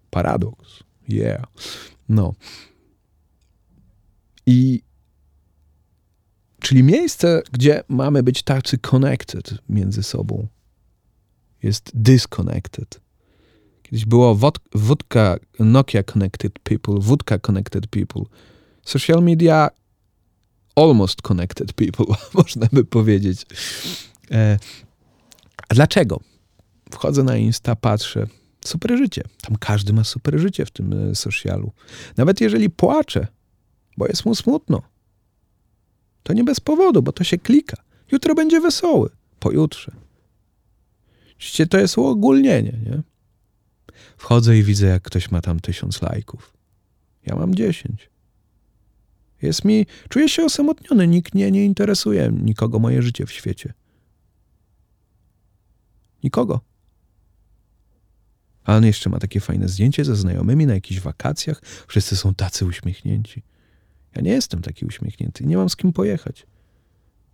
Paradoks. 0.09 0.83
Yeah. 1.09 1.43
No. 2.09 2.33
I 4.45 4.81
czyli 6.59 6.83
miejsce, 6.83 7.41
gdzie 7.51 7.83
mamy 7.87 8.23
być 8.23 8.43
tacy 8.43 8.77
connected 8.77 9.53
między 9.69 10.03
sobą, 10.03 10.47
jest 11.63 11.91
disconnected. 11.93 12.99
Kiedyś 13.83 14.05
było 14.05 14.39
wódka, 14.73 15.37
Nokia 15.59 16.03
Connected 16.03 16.59
People, 16.59 16.95
wódka 16.99 17.39
Connected 17.39 17.87
People. 17.87 18.23
Social 18.83 19.23
media 19.23 19.69
almost 20.75 21.21
connected 21.21 21.73
people, 21.73 22.05
można 22.33 22.67
by 22.71 22.83
powiedzieć. 22.83 23.45
E, 24.31 24.59
a 25.69 25.73
dlaczego? 25.73 26.19
Wchodzę 26.91 27.23
na 27.23 27.37
Insta, 27.37 27.75
patrzę. 27.75 28.27
Super 28.65 28.97
życie. 28.97 29.23
Tam 29.41 29.55
każdy 29.55 29.93
ma 29.93 30.03
super 30.03 30.39
życie 30.39 30.65
w 30.65 30.71
tym 30.71 30.93
e, 30.93 31.15
socialu. 31.15 31.71
Nawet 32.17 32.41
jeżeli 32.41 32.69
płacze, 32.69 33.27
bo 33.97 34.07
jest 34.07 34.25
mu 34.25 34.35
smutno, 34.35 34.81
to 36.23 36.33
nie 36.33 36.43
bez 36.43 36.59
powodu, 36.59 37.03
bo 37.03 37.11
to 37.11 37.23
się 37.23 37.37
klika. 37.37 37.77
Jutro 38.11 38.35
będzie 38.35 38.61
wesoły, 38.61 39.09
pojutrze. 39.39 39.91
Oczywiście 41.37 41.67
to 41.67 41.77
jest 41.77 41.97
uogólnienie, 41.97 42.79
nie? 42.85 43.01
Wchodzę 44.17 44.57
i 44.57 44.63
widzę, 44.63 44.87
jak 44.87 45.03
ktoś 45.03 45.31
ma 45.31 45.41
tam 45.41 45.59
tysiąc 45.59 46.01
lajków. 46.01 46.53
Ja 47.25 47.35
mam 47.35 47.55
dziesięć. 47.55 48.09
Jest 49.43 49.65
mi, 49.65 49.85
czuję 50.09 50.29
się 50.29 50.45
osamotniony, 50.45 51.07
nikt 51.07 51.35
nie, 51.35 51.51
nie 51.51 51.65
interesuje 51.65 52.31
nikogo 52.43 52.79
moje 52.79 53.01
życie 53.01 53.25
w 53.25 53.31
świecie. 53.31 53.73
Nikogo. 56.23 56.61
A 58.63 58.75
on 58.75 58.85
jeszcze 58.85 59.09
ma 59.09 59.19
takie 59.19 59.39
fajne 59.39 59.67
zdjęcie 59.67 60.05
ze 60.05 60.15
znajomymi 60.15 60.65
na 60.65 60.73
jakichś 60.73 61.01
wakacjach. 61.01 61.61
Wszyscy 61.87 62.15
są 62.15 62.33
tacy 62.33 62.65
uśmiechnięci. 62.65 63.43
Ja 64.15 64.21
nie 64.21 64.31
jestem 64.31 64.61
taki 64.61 64.85
uśmiechnięty. 64.85 65.45
Nie 65.45 65.57
mam 65.57 65.69
z 65.69 65.75
kim 65.75 65.93
pojechać. 65.93 66.47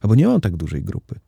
Albo 0.02 0.16
nie 0.16 0.28
mam 0.28 0.42
tak 0.42 0.58
dużej 0.58 0.84
grupy. 0.84 1.20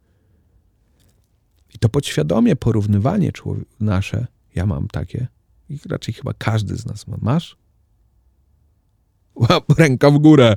I 1.73 1.79
to 1.79 1.89
podświadomie 1.89 2.55
porównywanie 2.55 3.31
nasze, 3.79 4.27
ja 4.55 4.65
mam 4.65 4.87
takie, 4.87 5.27
i 5.69 5.79
raczej 5.89 6.13
chyba 6.13 6.33
każdy 6.33 6.75
z 6.75 6.85
nas 6.85 7.07
ma. 7.07 7.17
Masz? 7.21 7.57
Ręka 9.77 10.11
w 10.11 10.17
górę. 10.17 10.55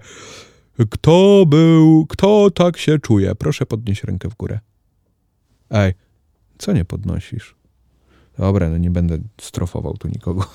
Kto 0.91 1.45
był, 1.47 2.07
kto 2.09 2.51
tak 2.51 2.77
się 2.77 2.99
czuje? 2.99 3.35
Proszę 3.35 3.67
podnieść 3.67 4.05
rękę 4.05 4.29
w 4.29 4.35
górę. 4.35 4.61
Ej, 5.71 5.93
co 6.59 6.73
nie 6.73 6.85
podnosisz? 6.85 7.55
Dobra, 8.39 8.71
no 8.71 8.79
nie 8.79 8.91
będę 8.91 9.19
strofował 9.41 9.97
tu 9.97 10.09
nikogo. 10.09 10.47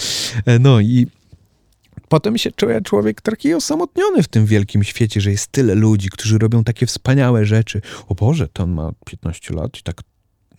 no 0.60 0.80
i 0.80 1.06
potem 2.08 2.38
się 2.38 2.52
czuje 2.52 2.80
człowiek 2.80 3.20
taki 3.20 3.54
osamotniony 3.54 4.22
w 4.22 4.28
tym 4.28 4.46
wielkim 4.46 4.84
świecie, 4.84 5.20
że 5.20 5.30
jest 5.30 5.52
tyle 5.52 5.74
ludzi, 5.74 6.08
którzy 6.10 6.38
robią 6.38 6.64
takie 6.64 6.86
wspaniałe 6.86 7.44
rzeczy. 7.44 7.80
O 8.08 8.14
Boże, 8.14 8.48
to 8.48 8.62
on 8.62 8.72
ma 8.72 8.92
15 9.04 9.54
lat 9.54 9.78
i 9.78 9.82
tak 9.82 10.02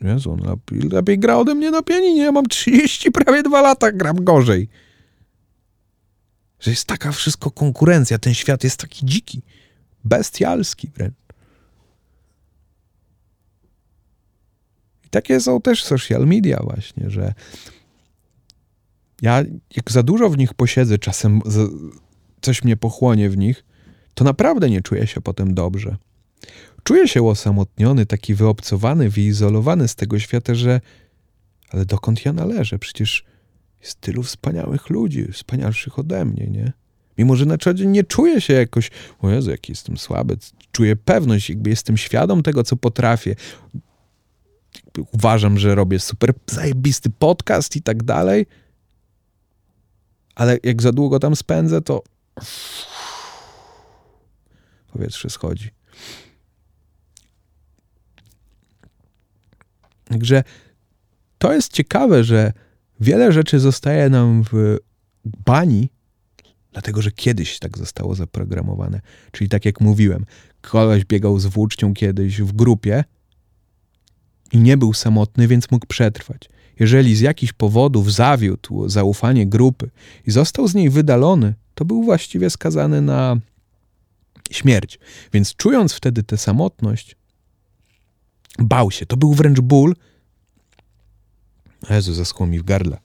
Jezu, 0.01 0.31
on 0.31 0.39
lepiej, 0.39 0.89
lepiej 0.89 1.19
gra 1.19 1.37
ode 1.37 1.55
mnie 1.55 1.71
na 1.71 1.81
pianinie. 1.81 2.21
Ja 2.21 2.31
mam 2.31 2.45
30, 2.45 3.11
prawie 3.11 3.43
2 3.43 3.61
lata, 3.61 3.91
gram 3.91 4.23
gorzej. 4.23 4.69
Że 6.59 6.71
jest 6.71 6.85
taka 6.85 7.11
wszystko 7.11 7.51
konkurencja, 7.51 8.17
ten 8.17 8.33
świat 8.33 8.63
jest 8.63 8.77
taki 8.77 9.05
dziki, 9.05 9.41
bestialski 10.03 10.87
wręcz. 10.95 11.15
I 15.05 15.09
takie 15.09 15.39
są 15.39 15.61
też 15.61 15.83
social 15.83 16.27
media 16.27 16.59
właśnie, 16.63 17.09
że 17.09 17.33
ja 19.21 19.43
jak 19.75 19.91
za 19.91 20.03
dużo 20.03 20.29
w 20.29 20.37
nich 20.37 20.53
posiedzę, 20.53 20.97
czasem 20.97 21.41
coś 22.41 22.63
mnie 22.63 22.77
pochłonie 22.77 23.29
w 23.29 23.37
nich, 23.37 23.65
to 24.13 24.23
naprawdę 24.23 24.69
nie 24.69 24.81
czuję 24.81 25.07
się 25.07 25.21
potem 25.21 25.53
dobrze. 25.53 25.97
Czuję 26.83 27.07
się 27.07 27.27
osamotniony, 27.27 28.05
taki 28.05 28.35
wyobcowany, 28.35 29.09
wyizolowany 29.09 29.87
z 29.87 29.95
tego 29.95 30.19
świata, 30.19 30.55
że 30.55 30.81
ale 31.69 31.85
dokąd 31.85 32.25
ja 32.25 32.33
należę? 32.33 32.79
Przecież 32.79 33.25
jest 33.81 34.01
tylu 34.01 34.23
wspaniałych 34.23 34.89
ludzi, 34.89 35.31
wspanialszych 35.31 35.99
ode 35.99 36.25
mnie, 36.25 36.47
nie? 36.47 36.73
Mimo, 37.17 37.35
że 37.35 37.45
na 37.45 37.57
co 37.57 37.73
dzień 37.73 37.89
nie 37.89 38.03
czuję 38.03 38.41
się 38.41 38.53
jakoś, 38.53 38.91
o 39.21 39.29
Jezu, 39.29 39.51
jaki 39.51 39.71
jestem 39.71 39.97
słaby, 39.97 40.37
czuję 40.71 40.95
pewność, 40.95 41.49
jakby 41.49 41.69
jestem 41.69 41.97
świadom 41.97 42.43
tego, 42.43 42.63
co 42.63 42.75
potrafię. 42.75 43.35
Uważam, 45.11 45.59
że 45.59 45.75
robię 45.75 45.99
super 45.99 46.33
zajebisty 46.47 47.09
podcast 47.09 47.75
i 47.75 47.81
tak 47.81 48.03
dalej, 48.03 48.45
ale 50.35 50.57
jak 50.63 50.81
za 50.81 50.91
długo 50.91 51.19
tam 51.19 51.35
spędzę, 51.35 51.81
to 51.81 52.03
powietrze 54.93 55.29
schodzi. 55.29 55.69
Także 60.05 60.43
to 61.37 61.53
jest 61.53 61.73
ciekawe, 61.73 62.23
że 62.23 62.53
wiele 62.99 63.31
rzeczy 63.31 63.59
zostaje 63.59 64.09
nam 64.09 64.43
w 64.51 64.77
bani, 65.45 65.89
dlatego 66.71 67.01
że 67.01 67.11
kiedyś 67.11 67.59
tak 67.59 67.77
zostało 67.77 68.15
zaprogramowane. 68.15 69.01
Czyli 69.31 69.49
tak 69.49 69.65
jak 69.65 69.81
mówiłem, 69.81 70.25
koleś 70.61 71.05
biegał 71.05 71.39
z 71.39 71.45
włócznią 71.45 71.93
kiedyś 71.93 72.41
w 72.41 72.51
grupie 72.51 73.03
i 74.51 74.57
nie 74.59 74.77
był 74.77 74.93
samotny, 74.93 75.47
więc 75.47 75.71
mógł 75.71 75.87
przetrwać. 75.87 76.49
jeżeli 76.79 77.15
z 77.15 77.19
jakichś 77.19 77.53
powodów 77.53 78.13
zawiódł 78.13 78.89
zaufanie 78.89 79.47
grupy 79.47 79.89
i 80.27 80.31
został 80.31 80.67
z 80.67 80.75
niej 80.75 80.89
wydalony, 80.89 81.53
to 81.75 81.85
był 81.85 82.03
właściwie 82.03 82.49
skazany 82.49 83.01
na 83.01 83.37
śmierć. 84.51 84.99
Więc 85.33 85.55
czując 85.55 85.93
wtedy 85.93 86.23
tę 86.23 86.37
samotność, 86.37 87.15
bał 88.59 88.91
się. 88.91 89.05
To 89.05 89.17
był 89.17 89.33
wręcz 89.33 89.59
ból. 89.59 89.95
Jezu, 91.89 92.13
zaschło 92.13 92.47
mi 92.47 92.59
w 92.59 92.63
gardle. 92.63 92.97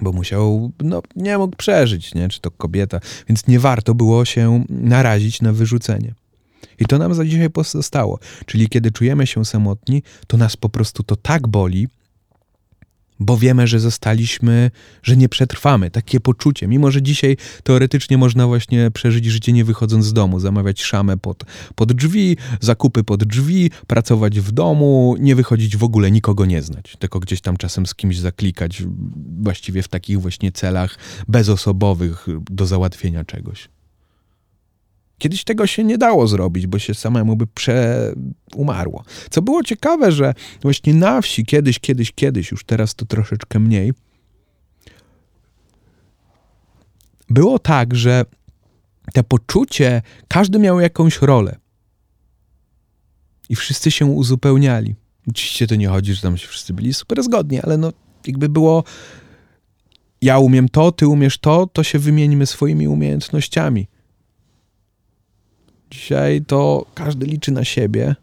Bo 0.00 0.12
musiał, 0.12 0.72
no 0.82 1.02
nie 1.16 1.38
mógł 1.38 1.56
przeżyć, 1.56 2.14
nie? 2.14 2.28
Czy 2.28 2.40
to 2.40 2.50
kobieta. 2.50 3.00
Więc 3.28 3.46
nie 3.46 3.60
warto 3.60 3.94
było 3.94 4.24
się 4.24 4.64
narazić 4.68 5.42
na 5.42 5.52
wyrzucenie. 5.52 6.14
I 6.78 6.86
to 6.86 6.98
nam 6.98 7.14
za 7.14 7.24
dzisiaj 7.24 7.50
pozostało. 7.50 8.18
Czyli 8.46 8.68
kiedy 8.68 8.90
czujemy 8.90 9.26
się 9.26 9.44
samotni, 9.44 10.02
to 10.26 10.36
nas 10.36 10.56
po 10.56 10.68
prostu 10.68 11.02
to 11.02 11.16
tak 11.16 11.48
boli, 11.48 11.88
bo 13.22 13.36
wiemy, 13.36 13.66
że 13.66 13.80
zostaliśmy, 13.80 14.70
że 15.02 15.16
nie 15.16 15.28
przetrwamy. 15.28 15.90
Takie 15.90 16.20
poczucie, 16.20 16.68
mimo 16.68 16.90
że 16.90 17.02
dzisiaj 17.02 17.36
teoretycznie 17.62 18.18
można 18.18 18.46
właśnie 18.46 18.90
przeżyć 18.90 19.24
życie 19.24 19.52
nie 19.52 19.64
wychodząc 19.64 20.04
z 20.04 20.12
domu, 20.12 20.40
zamawiać 20.40 20.82
szamę 20.82 21.18
pod, 21.18 21.44
pod 21.74 21.92
drzwi, 21.92 22.36
zakupy 22.60 23.04
pod 23.04 23.24
drzwi, 23.24 23.70
pracować 23.86 24.40
w 24.40 24.52
domu, 24.52 25.16
nie 25.20 25.36
wychodzić 25.36 25.76
w 25.76 25.84
ogóle, 25.84 26.10
nikogo 26.10 26.46
nie 26.46 26.62
znać, 26.62 26.96
tylko 26.98 27.20
gdzieś 27.20 27.40
tam 27.40 27.56
czasem 27.56 27.86
z 27.86 27.94
kimś 27.94 28.18
zaklikać, 28.18 28.82
właściwie 29.40 29.82
w 29.82 29.88
takich 29.88 30.20
właśnie 30.20 30.52
celach 30.52 30.98
bezosobowych 31.28 32.26
do 32.50 32.66
załatwienia 32.66 33.24
czegoś. 33.24 33.68
Kiedyś 35.22 35.44
tego 35.44 35.66
się 35.66 35.84
nie 35.84 35.98
dało 35.98 36.26
zrobić, 36.26 36.66
bo 36.66 36.78
się 36.78 36.94
samemu 36.94 37.36
by 37.36 37.46
przeumarło. 37.46 39.04
Co 39.30 39.42
było 39.42 39.62
ciekawe, 39.62 40.12
że 40.12 40.34
właśnie 40.62 40.94
na 40.94 41.20
wsi 41.20 41.44
kiedyś, 41.44 41.78
kiedyś, 41.78 42.12
kiedyś, 42.12 42.50
już 42.50 42.64
teraz 42.64 42.94
to 42.94 43.06
troszeczkę 43.06 43.58
mniej, 43.58 43.92
było 47.30 47.58
tak, 47.58 47.94
że 47.94 48.24
te 49.12 49.24
poczucie, 49.24 50.02
każdy 50.28 50.58
miał 50.58 50.80
jakąś 50.80 51.22
rolę. 51.22 51.56
I 53.48 53.56
wszyscy 53.56 53.90
się 53.90 54.06
uzupełniali. 54.06 54.94
Oczywiście 55.28 55.66
to 55.66 55.74
nie 55.74 55.88
chodzi, 55.88 56.14
że 56.14 56.22
tam 56.22 56.36
się 56.36 56.48
wszyscy 56.48 56.72
byli 56.72 56.94
super 56.94 57.22
zgodni, 57.22 57.60
ale 57.60 57.76
no 57.76 57.92
jakby 58.26 58.48
było 58.48 58.84
ja 60.22 60.38
umiem 60.38 60.68
to, 60.68 60.92
ty 60.92 61.06
umiesz 61.06 61.38
to, 61.38 61.66
to 61.66 61.82
się 61.82 61.98
wymieńmy 61.98 62.46
swoimi 62.46 62.88
umiejętnościami. 62.88 63.86
Dzisiaj 65.92 66.42
to 66.46 66.86
każdy 66.94 67.26
liczy 67.26 67.52
na 67.52 67.64
siebie. 67.64 68.14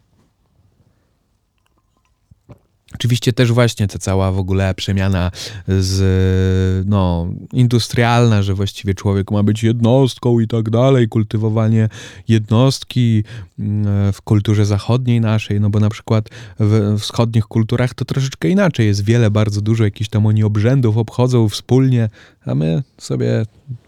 Oczywiście 2.94 3.32
też 3.32 3.52
właśnie 3.52 3.88
ta 3.88 3.98
cała 3.98 4.32
w 4.32 4.38
ogóle 4.38 4.74
przemiana 4.74 5.30
z, 5.68 6.86
no, 6.88 7.26
industrialna, 7.52 8.42
że 8.42 8.54
właściwie 8.54 8.94
człowiek 8.94 9.30
ma 9.30 9.42
być 9.42 9.62
jednostką 9.62 10.40
i 10.40 10.48
tak 10.48 10.70
dalej, 10.70 11.08
kultywowanie 11.08 11.88
jednostki 12.28 13.24
mm, 13.58 14.12
w 14.12 14.22
kulturze 14.22 14.66
zachodniej 14.66 15.20
naszej, 15.20 15.60
no 15.60 15.70
bo 15.70 15.80
na 15.80 15.90
przykład 15.90 16.28
w 16.60 16.98
wschodnich 16.98 17.44
kulturach 17.44 17.94
to 17.94 18.04
troszeczkę 18.04 18.48
inaczej, 18.48 18.86
jest 18.86 19.04
wiele, 19.04 19.30
bardzo 19.30 19.60
dużo 19.60 19.84
jakichś 19.84 20.10
tam 20.10 20.26
oni 20.26 20.44
obrzędów 20.44 20.96
obchodzą 20.96 21.48
wspólnie, 21.48 22.08
a 22.46 22.54
my 22.54 22.82
sobie 22.98 23.44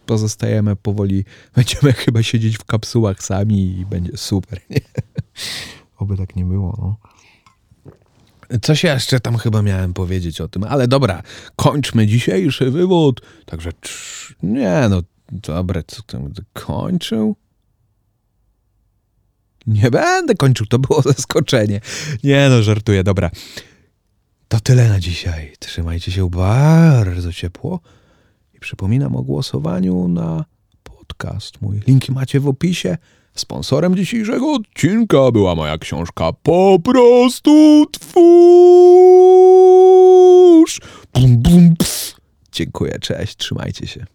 pozostajemy 0.06 0.76
powoli, 0.76 1.24
będziemy 1.54 1.92
chyba 2.04 2.22
siedzieć 2.22 2.58
w 2.58 2.64
kapsułach 2.64 3.22
sami 3.22 3.78
i 3.78 3.86
będzie 3.86 4.16
super. 4.16 4.60
Nie? 4.70 4.80
Oby 5.98 6.16
tak 6.16 6.36
nie 6.36 6.44
było. 6.44 6.78
No. 6.78 6.96
Coś 8.62 8.84
jeszcze 8.84 9.20
tam 9.20 9.36
chyba 9.36 9.62
miałem 9.62 9.94
powiedzieć 9.94 10.40
o 10.40 10.48
tym, 10.48 10.64
ale 10.64 10.88
dobra, 10.88 11.22
kończmy 11.56 12.06
dzisiejszy 12.06 12.70
wywód. 12.70 13.20
Także 13.46 13.72
trz, 13.80 14.34
nie 14.42 14.86
no, 14.90 15.02
dobra, 15.32 15.82
co 15.86 16.02
tam 16.02 16.32
kończył? 16.52 17.36
Nie 19.66 19.90
będę 19.90 20.34
kończył, 20.34 20.66
to 20.66 20.78
było 20.78 21.02
zaskoczenie. 21.12 21.80
Nie 22.24 22.48
no, 22.48 22.62
żartuję, 22.62 23.04
dobra. 23.04 23.30
To 24.48 24.60
tyle 24.60 24.88
na 24.88 25.00
dzisiaj. 25.00 25.52
Trzymajcie 25.58 26.12
się 26.12 26.30
bardzo 26.30 27.32
ciepło. 27.32 27.80
Przypominam 28.62 29.16
o 29.16 29.22
głosowaniu 29.22 30.08
na 30.08 30.44
podcast 30.82 31.62
mój. 31.62 31.80
Linki 31.86 32.12
macie 32.12 32.40
w 32.40 32.48
opisie. 32.48 32.96
Sponsorem 33.34 33.96
dzisiejszego 33.96 34.52
odcinka 34.52 35.30
była 35.32 35.54
moja 35.54 35.78
książka 35.78 36.32
Po 36.32 36.78
prostu 36.84 37.86
twórz. 37.92 38.20
Bum, 41.14 41.38
bum, 41.38 41.74
Dziękuję, 42.52 42.98
cześć, 43.00 43.36
trzymajcie 43.36 43.86
się. 43.86 44.06